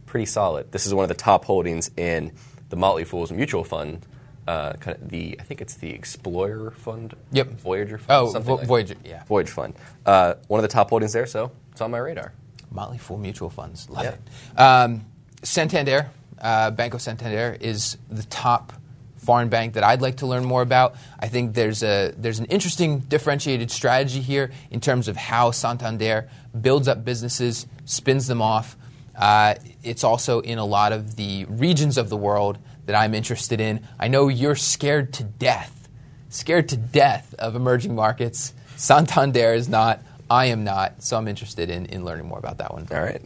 Pretty 0.07 0.25
solid. 0.25 0.71
This 0.71 0.87
is 0.87 0.93
one 0.95 1.03
of 1.03 1.09
the 1.09 1.13
top 1.13 1.45
holdings 1.45 1.91
in 1.95 2.31
the 2.69 2.75
Motley 2.75 3.03
Fool's 3.03 3.31
mutual 3.31 3.63
fund. 3.63 4.07
Uh, 4.47 4.73
kind 4.73 4.97
of 4.99 5.09
the 5.09 5.37
I 5.39 5.43
think 5.43 5.61
it's 5.61 5.75
the 5.75 5.91
Explorer 5.91 6.71
Fund. 6.71 7.13
Yep. 7.31 7.59
Voyager 7.59 7.99
Fund. 7.99 8.09
Oh, 8.09 8.31
something 8.31 8.47
Vo- 8.47 8.55
like- 8.55 8.65
Voyager, 8.67 8.95
yeah. 9.05 9.23
Voyage 9.25 9.51
Fund. 9.51 9.75
Uh, 10.03 10.33
one 10.47 10.57
of 10.57 10.63
the 10.63 10.67
top 10.73 10.89
holdings 10.89 11.13
there, 11.13 11.27
so 11.27 11.51
it's 11.73 11.81
on 11.81 11.91
my 11.91 11.99
radar. 11.99 12.31
Motley 12.71 12.97
Fool 12.97 13.17
Mutual 13.19 13.51
Funds. 13.51 13.87
Love 13.87 14.03
Yeah. 14.05 14.11
it. 14.13 14.59
Um, 14.59 15.05
Santander, 15.43 16.09
uh, 16.41 16.71
Banco 16.71 16.97
Santander, 16.97 17.57
is 17.59 17.97
the 18.09 18.23
top 18.23 18.73
foreign 19.17 19.49
bank 19.49 19.73
that 19.73 19.83
I'd 19.83 20.01
like 20.01 20.17
to 20.17 20.25
learn 20.25 20.45
more 20.45 20.61
about. 20.61 20.95
I 21.19 21.27
think 21.27 21.53
there's, 21.53 21.83
a, 21.83 22.13
there's 22.17 22.39
an 22.39 22.45
interesting 22.45 22.99
differentiated 22.99 23.71
strategy 23.71 24.21
here 24.21 24.51
in 24.71 24.79
terms 24.79 25.09
of 25.09 25.17
how 25.17 25.51
Santander 25.51 26.29
builds 26.59 26.87
up 26.87 27.03
businesses, 27.03 27.67
spins 27.85 28.27
them 28.27 28.41
off. 28.41 28.77
Uh, 29.15 29.55
it's 29.83 30.03
also 30.03 30.39
in 30.39 30.59
a 30.59 30.65
lot 30.65 30.93
of 30.93 31.17
the 31.17 31.45
regions 31.49 31.97
of 31.97 32.09
the 32.09 32.15
world 32.15 32.57
that 32.85 32.95
I'm 32.95 33.13
interested 33.13 33.59
in. 33.59 33.85
I 33.99 34.07
know 34.07 34.29
you're 34.29 34.55
scared 34.55 35.11
to 35.13 35.23
death, 35.23 35.89
scared 36.29 36.69
to 36.69 36.77
death 36.77 37.35
of 37.37 37.55
emerging 37.55 37.95
markets. 37.95 38.53
Santander 38.77 39.53
is 39.53 39.67
not. 39.67 39.99
I 40.29 40.45
am 40.45 40.63
not. 40.63 41.03
So 41.03 41.17
I'm 41.17 41.27
interested 41.27 41.69
in, 41.69 41.87
in 41.87 42.05
learning 42.05 42.27
more 42.27 42.39
about 42.39 42.59
that 42.59 42.73
one. 42.73 42.87
All 42.91 43.01
right. 43.01 43.21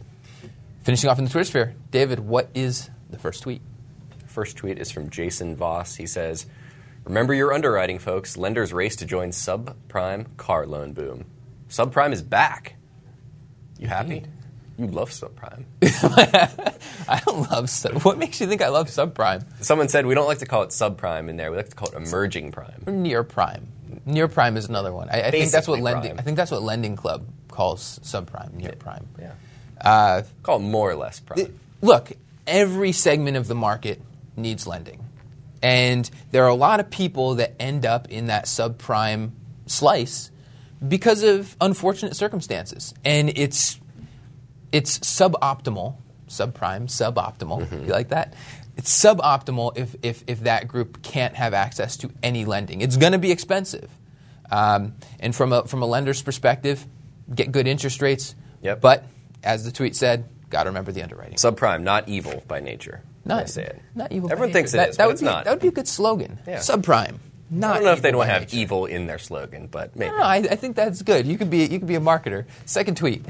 Finishing 0.82 1.10
off 1.10 1.18
in 1.18 1.24
the 1.26 1.30
Twitter 1.30 1.44
sphere, 1.44 1.74
David, 1.92 2.18
what 2.18 2.48
is 2.54 2.90
the 3.12 3.18
first 3.18 3.42
tweet? 3.42 3.62
First 4.26 4.56
tweet 4.56 4.78
is 4.78 4.90
from 4.90 5.10
Jason 5.10 5.54
Voss. 5.56 5.96
He 5.96 6.06
says, 6.06 6.46
Remember 7.04 7.34
your 7.34 7.52
underwriting, 7.52 7.98
folks. 7.98 8.36
Lenders 8.36 8.72
race 8.72 8.96
to 8.96 9.04
join 9.04 9.30
subprime 9.30 10.36
car 10.36 10.66
loan 10.66 10.92
boom. 10.92 11.26
Subprime 11.68 12.12
is 12.12 12.22
back. 12.22 12.76
You 13.78 13.88
happy? 13.88 14.18
Indeed. 14.18 14.28
You 14.78 14.86
love 14.86 15.10
subprime. 15.10 15.64
I 17.08 17.20
don't 17.26 17.50
love 17.50 17.68
sub. 17.68 18.02
What 18.04 18.18
makes 18.18 18.40
you 18.40 18.46
think 18.46 18.62
I 18.62 18.68
love 18.68 18.88
subprime 18.88 19.44
Someone 19.62 19.88
said 19.88 20.06
we 20.06 20.14
don't 20.14 20.26
like 20.26 20.38
to 20.38 20.46
call 20.46 20.62
it 20.62 20.70
subprime 20.70 21.28
in 21.28 21.36
there. 21.36 21.50
We 21.50 21.56
like 21.58 21.68
to 21.68 21.76
call 21.76 21.88
it 21.88 21.94
emerging 21.94 22.52
prime. 22.52 22.82
or 22.86 22.92
near 22.92 23.22
prime? 23.22 23.68
Near 24.06 24.28
prime 24.28 24.56
is 24.56 24.68
another 24.68 24.92
one. 24.92 25.08
I, 25.10 25.22
I 25.24 25.30
think 25.30 25.50
that's 25.50 25.68
what 25.68 25.80
lending. 25.80 26.18
I 26.18 26.22
think 26.22 26.36
that's 26.36 26.50
what 26.50 26.62
Lending 26.62 26.96
Club 26.96 27.26
calls 27.48 28.00
subprime, 28.02 28.54
near 28.54 28.72
prime. 28.72 29.06
Yeah. 29.20 29.34
Uh, 29.80 30.22
Call 30.42 30.56
it 30.56 30.62
more 30.62 30.90
or 30.90 30.94
less 30.94 31.20
prime. 31.20 31.58
look, 31.82 32.12
every 32.46 32.92
segment 32.92 33.36
of 33.36 33.46
the 33.48 33.54
market 33.54 34.00
needs 34.36 34.66
lending. 34.66 35.04
And 35.62 36.08
there 36.30 36.44
are 36.44 36.48
a 36.48 36.54
lot 36.54 36.80
of 36.80 36.90
people 36.90 37.36
that 37.36 37.54
end 37.60 37.86
up 37.86 38.10
in 38.10 38.26
that 38.26 38.46
subprime 38.46 39.30
slice 39.66 40.30
because 40.86 41.22
of 41.22 41.56
unfortunate 41.60 42.16
circumstances. 42.16 42.92
And 43.04 43.30
it's 43.36 43.78
it's 44.72 44.98
suboptimal, 45.00 45.96
subprime, 46.28 46.88
suboptimal. 46.88 47.86
You 47.86 47.92
like 47.92 48.08
that? 48.08 48.34
It's 48.76 48.90
suboptimal 48.90 49.76
if, 49.76 49.94
if, 50.02 50.24
if 50.26 50.40
that 50.40 50.66
group 50.66 51.02
can't 51.02 51.34
have 51.34 51.52
access 51.52 51.98
to 51.98 52.10
any 52.22 52.46
lending. 52.46 52.80
It's 52.80 52.96
going 52.96 53.12
to 53.12 53.18
be 53.18 53.30
expensive. 53.30 53.90
Um, 54.50 54.94
and 55.20 55.36
from 55.36 55.52
a, 55.52 55.66
from 55.66 55.82
a 55.82 55.86
lender's 55.86 56.22
perspective, 56.22 56.86
get 57.32 57.52
good 57.52 57.66
interest 57.66 58.00
rates. 58.00 58.34
Yep. 58.62 58.80
But 58.80 59.04
as 59.42 59.64
the 59.64 59.72
tweet 59.72 59.94
said, 59.94 60.28
got 60.52 60.64
to 60.64 60.70
remember 60.70 60.92
the 60.92 61.02
underwriting. 61.02 61.34
subprime, 61.36 61.82
not 61.82 62.08
evil 62.08 62.42
by 62.46 62.60
nature. 62.60 63.02
Not, 63.24 63.42
I 63.42 63.46
say 63.46 63.64
it. 63.64 63.82
not 63.94 64.12
evil. 64.12 64.28
by 64.28 64.34
Everyone 64.34 64.52
thinks 64.52 64.74
it 64.74 64.76
that, 64.76 64.88
is, 64.90 64.96
that 64.98 65.06
would 65.06 65.14
it's 65.14 65.22
be, 65.22 65.26
not. 65.26 65.44
That 65.44 65.52
would 65.52 65.62
be 65.62 65.68
a 65.68 65.72
good 65.72 65.88
slogan. 65.88 66.38
Yeah. 66.46 66.58
Subprime. 66.58 67.18
Not 67.50 67.72
I 67.72 67.74
don't 67.74 67.84
know 67.84 67.92
if 67.92 68.02
they 68.02 68.10
don't 68.10 68.26
have 68.26 68.42
nature. 68.42 68.56
evil 68.56 68.86
in 68.86 69.06
their 69.06 69.18
slogan, 69.18 69.66
but 69.66 69.96
maybe. 69.96 70.10
No, 70.10 70.18
no, 70.18 70.24
I, 70.24 70.36
I 70.36 70.56
think 70.56 70.76
that's 70.76 71.02
good. 71.02 71.26
You 71.26 71.36
could 71.36 71.50
be 71.50 71.64
you 71.66 71.78
could 71.78 71.86
be 71.88 71.96
a 71.96 72.00
marketer. 72.00 72.46
Second 72.64 72.96
tweet. 72.96 73.24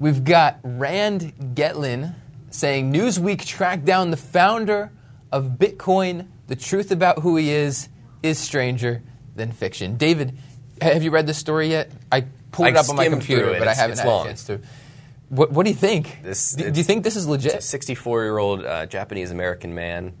We've 0.00 0.24
got 0.24 0.58
Rand 0.64 1.32
Getlin 1.54 2.14
saying 2.50 2.92
Newsweek 2.92 3.44
tracked 3.44 3.84
down 3.84 4.10
the 4.10 4.16
founder 4.16 4.90
of 5.30 5.56
Bitcoin. 5.58 6.26
The 6.48 6.56
truth 6.56 6.90
about 6.90 7.20
who 7.20 7.36
he 7.36 7.50
is 7.50 7.88
is 8.22 8.38
stranger 8.38 9.02
than 9.36 9.52
fiction. 9.52 9.96
David, 9.96 10.36
have 10.80 11.02
you 11.02 11.10
read 11.10 11.26
this 11.26 11.38
story 11.38 11.68
yet? 11.68 11.92
I 12.10 12.24
pulled 12.50 12.68
it 12.68 12.76
up 12.76 12.88
on 12.88 12.96
my 12.96 13.08
computer, 13.08 13.50
it. 13.50 13.58
but 13.58 13.68
I 13.68 13.74
haven't 13.74 13.98
had 13.98 14.06
long. 14.06 14.26
a 14.26 14.28
chance 14.30 14.44
to. 14.44 14.60
What, 15.30 15.52
what 15.52 15.64
do 15.64 15.70
you 15.70 15.76
think? 15.76 16.18
This- 16.22 16.52
do, 16.52 16.70
do 16.70 16.78
you 16.78 16.84
think 16.84 17.04
this 17.04 17.16
is 17.16 17.26
legit? 17.26 17.54
a 17.54 17.60
64 17.60 18.22
year 18.24 18.36
old 18.38 18.64
uh, 18.64 18.86
Japanese 18.86 19.30
American 19.30 19.74
man 19.74 20.12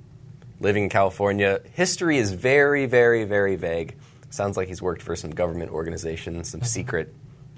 living 0.60 0.84
in 0.84 0.88
California. 0.88 1.60
History 1.74 2.16
is 2.16 2.32
very, 2.32 2.86
very, 2.86 3.24
very 3.24 3.56
vague. 3.56 3.96
Sounds 4.30 4.56
like 4.56 4.68
he's 4.68 4.80
worked 4.80 5.02
for 5.02 5.16
some 5.16 5.30
government 5.32 5.72
organization, 5.72 6.44
some 6.44 6.62
secret 6.62 7.12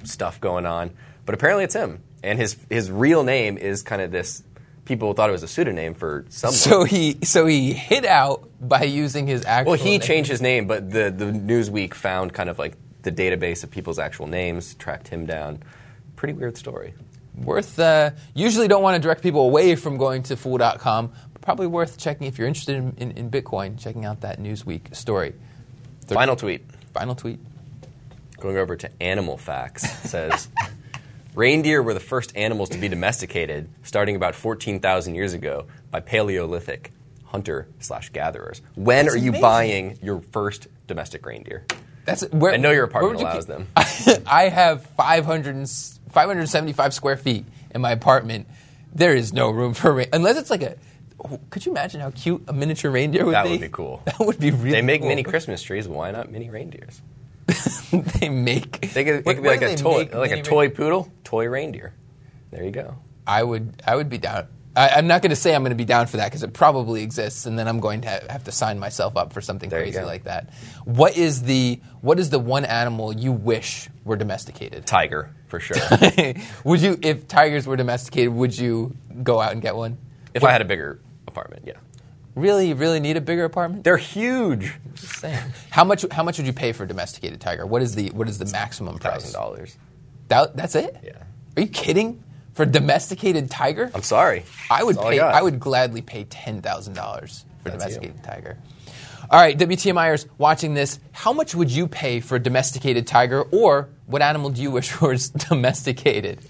stuff 0.05 0.41
going 0.41 0.65
on. 0.67 0.91
But 1.27 1.35
apparently 1.35 1.65
it's 1.65 1.75
him. 1.75 2.03
And 2.23 2.39
his, 2.39 2.57
his 2.71 2.91
real 2.91 3.23
name 3.23 3.59
is 3.59 3.83
kind 3.83 4.01
of 4.01 4.11
this. 4.11 4.43
People 4.85 5.13
thought 5.13 5.29
it 5.29 5.33
was 5.33 5.43
a 5.43 5.49
pseudonym 5.49 5.95
for 5.95 6.25
someone. 6.31 6.55
So 6.57 6.83
he 6.85 7.19
so 7.23 7.47
he 7.47 7.73
hid 7.73 8.05
out 8.05 8.49
by 8.61 8.83
using 8.83 9.29
his 9.29 9.45
actual. 9.45 9.73
well, 9.73 9.81
he 9.81 9.91
name. 9.93 10.01
changed 10.01 10.31
his 10.31 10.41
name, 10.41 10.67
but 10.67 10.91
the, 10.91 11.11
the 11.17 11.27
Newsweek 11.27 11.95
found 11.95 12.33
kind 12.33 12.49
of 12.51 12.59
like 12.59 12.77
the 13.03 13.13
database 13.13 13.63
of 13.63 13.71
people's 13.71 13.99
actual 14.01 14.27
names, 14.27 14.75
tracked 14.75 15.07
him 15.09 15.25
down. 15.27 15.63
Pretty 16.17 16.35
weird 16.35 16.57
story. 16.57 16.95
Worth. 17.37 17.79
Uh, 17.79 18.11
usually, 18.35 18.69
don't 18.69 18.83
want 18.83 18.97
to 18.97 19.01
direct 19.01 19.23
people 19.23 19.43
away 19.43 19.75
from 19.75 19.97
going 19.97 20.23
to 20.25 20.37
Fool.com, 20.37 21.13
but 21.33 21.43
probably 21.43 21.67
worth 21.67 21.97
checking 21.99 22.27
if 22.27 22.39
you're 22.39 22.47
interested 22.47 22.77
in, 22.77 22.95
in, 22.99 23.11
in 23.13 23.31
Bitcoin. 23.31 23.79
Checking 23.81 24.05
out 24.05 24.21
that 24.21 24.39
Newsweek 24.41 24.95
story. 24.95 25.35
Final 26.09 26.37
tweet. 26.37 26.63
Final 26.93 27.15
tweet. 27.15 27.39
Going 28.39 28.57
over 28.59 28.77
to 28.77 28.91
Animal 29.03 29.39
Facts 29.39 29.89
says 30.11 30.49
reindeer 31.35 31.83
were 31.83 31.95
the 31.95 32.01
first 32.01 32.37
animals 32.37 32.69
to 32.71 32.79
be 32.79 32.89
domesticated 32.89 33.69
starting 33.83 34.17
about 34.17 34.35
14,000 34.35 35.15
years 35.15 35.33
ago 35.33 35.67
by 35.91 36.01
Paleolithic 36.01 36.93
hunter 37.25 37.67
slash 37.79 38.11
gatherers. 38.11 38.61
When 38.75 39.07
That's 39.07 39.15
are 39.15 39.19
you 39.19 39.31
amazing. 39.31 39.41
buying 39.43 39.99
your 40.03 40.21
first 40.33 40.67
domestic 40.87 41.25
reindeer? 41.25 41.65
That's 42.05 42.23
where 42.31 42.53
I 42.53 42.57
know 42.57 42.73
your 42.73 42.85
apartment 42.85 43.21
you 43.21 43.27
allows 43.27 43.47
keep- 43.47 43.55
them. 43.55 43.69
I 44.27 44.49
have 44.49 44.85
500 44.97 45.55
and 45.55 45.69
575 46.13 46.95
square 46.95 47.17
feet 47.17 47.45
in 47.75 47.81
my 47.81 47.91
apartment. 47.91 48.47
There 48.95 49.15
is 49.15 49.33
no 49.33 49.51
room 49.51 49.75
for 49.75 49.93
re- 49.93 50.09
unless 50.13 50.37
it's 50.37 50.51
like 50.51 50.63
a. 50.63 50.77
Could 51.51 51.65
you 51.65 51.73
imagine 51.73 52.01
how 52.01 52.11
cute 52.11 52.43
a 52.49 52.53
miniature 52.53 52.91
reindeer 52.91 53.25
would 53.25 53.35
That 53.35 53.45
be? 53.45 53.51
That 53.51 53.55
would 53.61 53.61
be 53.61 53.69
cool. 53.69 54.03
That 54.07 54.19
would 54.21 54.39
be 54.39 54.51
really. 54.51 54.73
They 54.73 54.83
make 54.83 55.01
cool. 55.01 55.09
mini 55.09 55.23
Christmas 55.23 55.63
trees. 55.63 55.87
Why 55.89 56.11
not 56.11 56.31
mini 56.31 56.51
reindeers? 56.51 57.01
they 58.21 58.29
make. 58.29 58.93
They 58.93 59.05
could, 59.05 59.15
it 59.15 59.27
What- 59.27 59.37
could 59.37 59.43
be 59.43 59.49
like 59.49 59.63
a 59.63 59.77
toy, 59.77 60.09
like 60.13 60.33
a 60.33 60.43
toy 60.43 60.69
poodle, 60.69 61.11
toy 61.25 61.47
reindeer. 61.49 61.95
There 62.51 62.65
you 62.65 62.71
go. 62.71 62.97
I 63.27 63.43
would 63.43 63.81
I 63.87 63.97
would 63.97 64.09
be 64.11 64.19
down. 64.19 64.49
I, 64.75 64.91
I'm 64.91 65.07
not 65.07 65.21
going 65.23 65.31
to 65.31 65.37
say 65.37 65.55
I'm 65.55 65.63
going 65.63 65.71
to 65.71 65.77
be 65.77 65.85
down 65.85 66.07
for 66.07 66.17
that 66.17 66.27
because 66.27 66.43
it 66.43 66.53
probably 66.53 67.03
exists, 67.03 67.47
and 67.47 67.59
then 67.59 67.69
I'm 67.69 67.81
going 67.81 68.03
to 68.03 68.09
have 68.09 68.45
to 68.45 68.53
sign 68.53 68.79
myself 68.79 69.17
up 69.17 69.33
for 69.33 69.41
something 69.41 69.69
There 69.69 69.83
crazy 69.83 70.01
like 70.01 70.25
that. 70.25 70.51
What 70.85 71.17
is 71.17 71.43
the 71.43 71.81
what 72.01 72.19
is 72.19 72.31
the 72.31 72.39
one 72.39 72.65
animal 72.65 73.13
you 73.13 73.33
wish 73.33 73.89
were 74.05 74.17
domesticated? 74.17 74.87
Tiger 74.87 75.35
for 75.49 75.61
sure. 75.61 75.77
would 76.65 76.81
you, 76.81 76.99
if 77.03 77.29
tigers 77.29 77.67
were 77.67 77.77
domesticated, 77.77 78.33
would 78.33 78.57
you 78.57 78.97
go 79.23 79.41
out 79.41 79.53
and 79.53 79.61
get 79.61 79.77
one? 79.77 79.99
if 80.35 80.45
I 80.45 80.51
had 80.51 80.63
a 80.63 80.65
bigger 80.65 80.99
apartment, 81.29 81.65
yeah. 81.67 81.75
Really, 82.35 82.69
you 82.69 82.75
really 82.75 83.01
need 83.01 83.19
a 83.19 83.21
bigger 83.21 83.45
apartment? 83.45 83.85
They're 83.85 83.99
huge. 83.99 84.73
Just 84.95 85.19
saying. 85.19 85.53
How 85.69 85.85
much? 85.85 86.07
How 86.11 86.23
much 86.23 86.39
would 86.39 86.47
you 86.47 86.55
pay 86.55 86.73
for 86.73 86.85
a 86.85 86.89
domesticated 86.89 87.43
tiger? 87.43 87.67
What 87.67 87.83
is 87.83 87.95
the 87.95 88.09
what 88.11 88.27
is 88.27 88.39
the 88.39 88.47
maximum 88.47 88.99
price? 88.99 89.25
Thousand 89.25 89.33
dollars. 89.35 89.77
That, 90.29 90.57
that's 90.57 90.75
it? 90.75 90.97
Yeah. 91.05 91.13
Are 91.57 91.61
you 91.61 91.69
kidding? 91.69 92.25
For 92.55 92.65
a 92.65 92.67
domesticated 92.67 93.51
tiger? 93.51 93.91
I'm 93.95 94.03
sorry. 94.03 94.45
I 94.71 94.83
would 94.83 94.97
That's 94.97 95.05
all 95.05 95.11
pay. 95.11 95.17
got. 95.17 95.35
I, 95.35 95.43
would 95.43 95.59
gladly 95.59 96.03
pay 96.03 96.25
ten 96.25 96.61
thousand 96.61 96.95
dollars 96.95 97.45
for 97.63 97.71
a 97.71 97.73
That's 97.73 97.85
domesticated 97.85 98.23
tiger. 98.23 98.59
All 99.31 99.41
right, 99.41 99.57
WTMIers 99.57 100.27
watching 100.37 100.75
this, 100.75 101.01
how 101.13 101.33
much 101.33 101.55
would 101.55 101.71
you 101.71 101.89
pay 101.89 102.21
for 102.21 102.37
a 102.37 102.39
domesticated 102.39 103.07
tiger, 103.07 103.41
or 103.41 103.89
what 104.05 104.21
animal 104.21 104.51
do 104.51 104.61
you 104.61 104.71
wish 104.71 105.01
was 105.01 105.31
domesticated? 105.31 106.41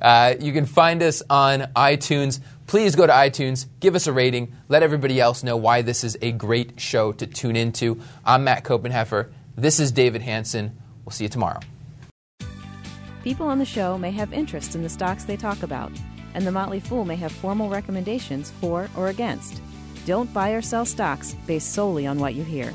Uh, 0.00 0.34
you 0.40 0.52
can 0.52 0.64
find 0.64 1.02
us 1.02 1.22
on 1.28 1.62
iTunes. 1.76 2.40
Please 2.66 2.96
go 2.96 3.06
to 3.06 3.12
iTunes, 3.12 3.66
give 3.80 3.94
us 3.94 4.06
a 4.06 4.12
rating, 4.12 4.54
let 4.68 4.82
everybody 4.82 5.20
else 5.20 5.42
know 5.42 5.56
why 5.56 5.82
this 5.82 6.02
is 6.04 6.16
a 6.22 6.32
great 6.32 6.80
show 6.80 7.12
to 7.12 7.26
tune 7.26 7.54
into. 7.56 8.00
I'm 8.24 8.44
Matt 8.44 8.64
Koppenheffer. 8.64 9.30
This 9.54 9.78
is 9.78 9.92
David 9.92 10.22
Hanson. 10.22 10.76
We'll 11.04 11.12
see 11.12 11.24
you 11.24 11.30
tomorrow. 11.30 11.60
People 13.26 13.48
on 13.48 13.58
the 13.58 13.64
show 13.64 13.98
may 13.98 14.12
have 14.12 14.32
interests 14.32 14.76
in 14.76 14.84
the 14.84 14.88
stocks 14.88 15.24
they 15.24 15.36
talk 15.36 15.64
about, 15.64 15.90
and 16.34 16.46
the 16.46 16.52
Motley 16.52 16.78
Fool 16.78 17.04
may 17.04 17.16
have 17.16 17.32
formal 17.32 17.68
recommendations 17.68 18.52
for 18.60 18.88
or 18.96 19.08
against. 19.08 19.60
Don't 20.06 20.32
buy 20.32 20.50
or 20.50 20.62
sell 20.62 20.84
stocks 20.84 21.34
based 21.44 21.72
solely 21.72 22.06
on 22.06 22.20
what 22.20 22.36
you 22.36 22.44
hear. 22.44 22.72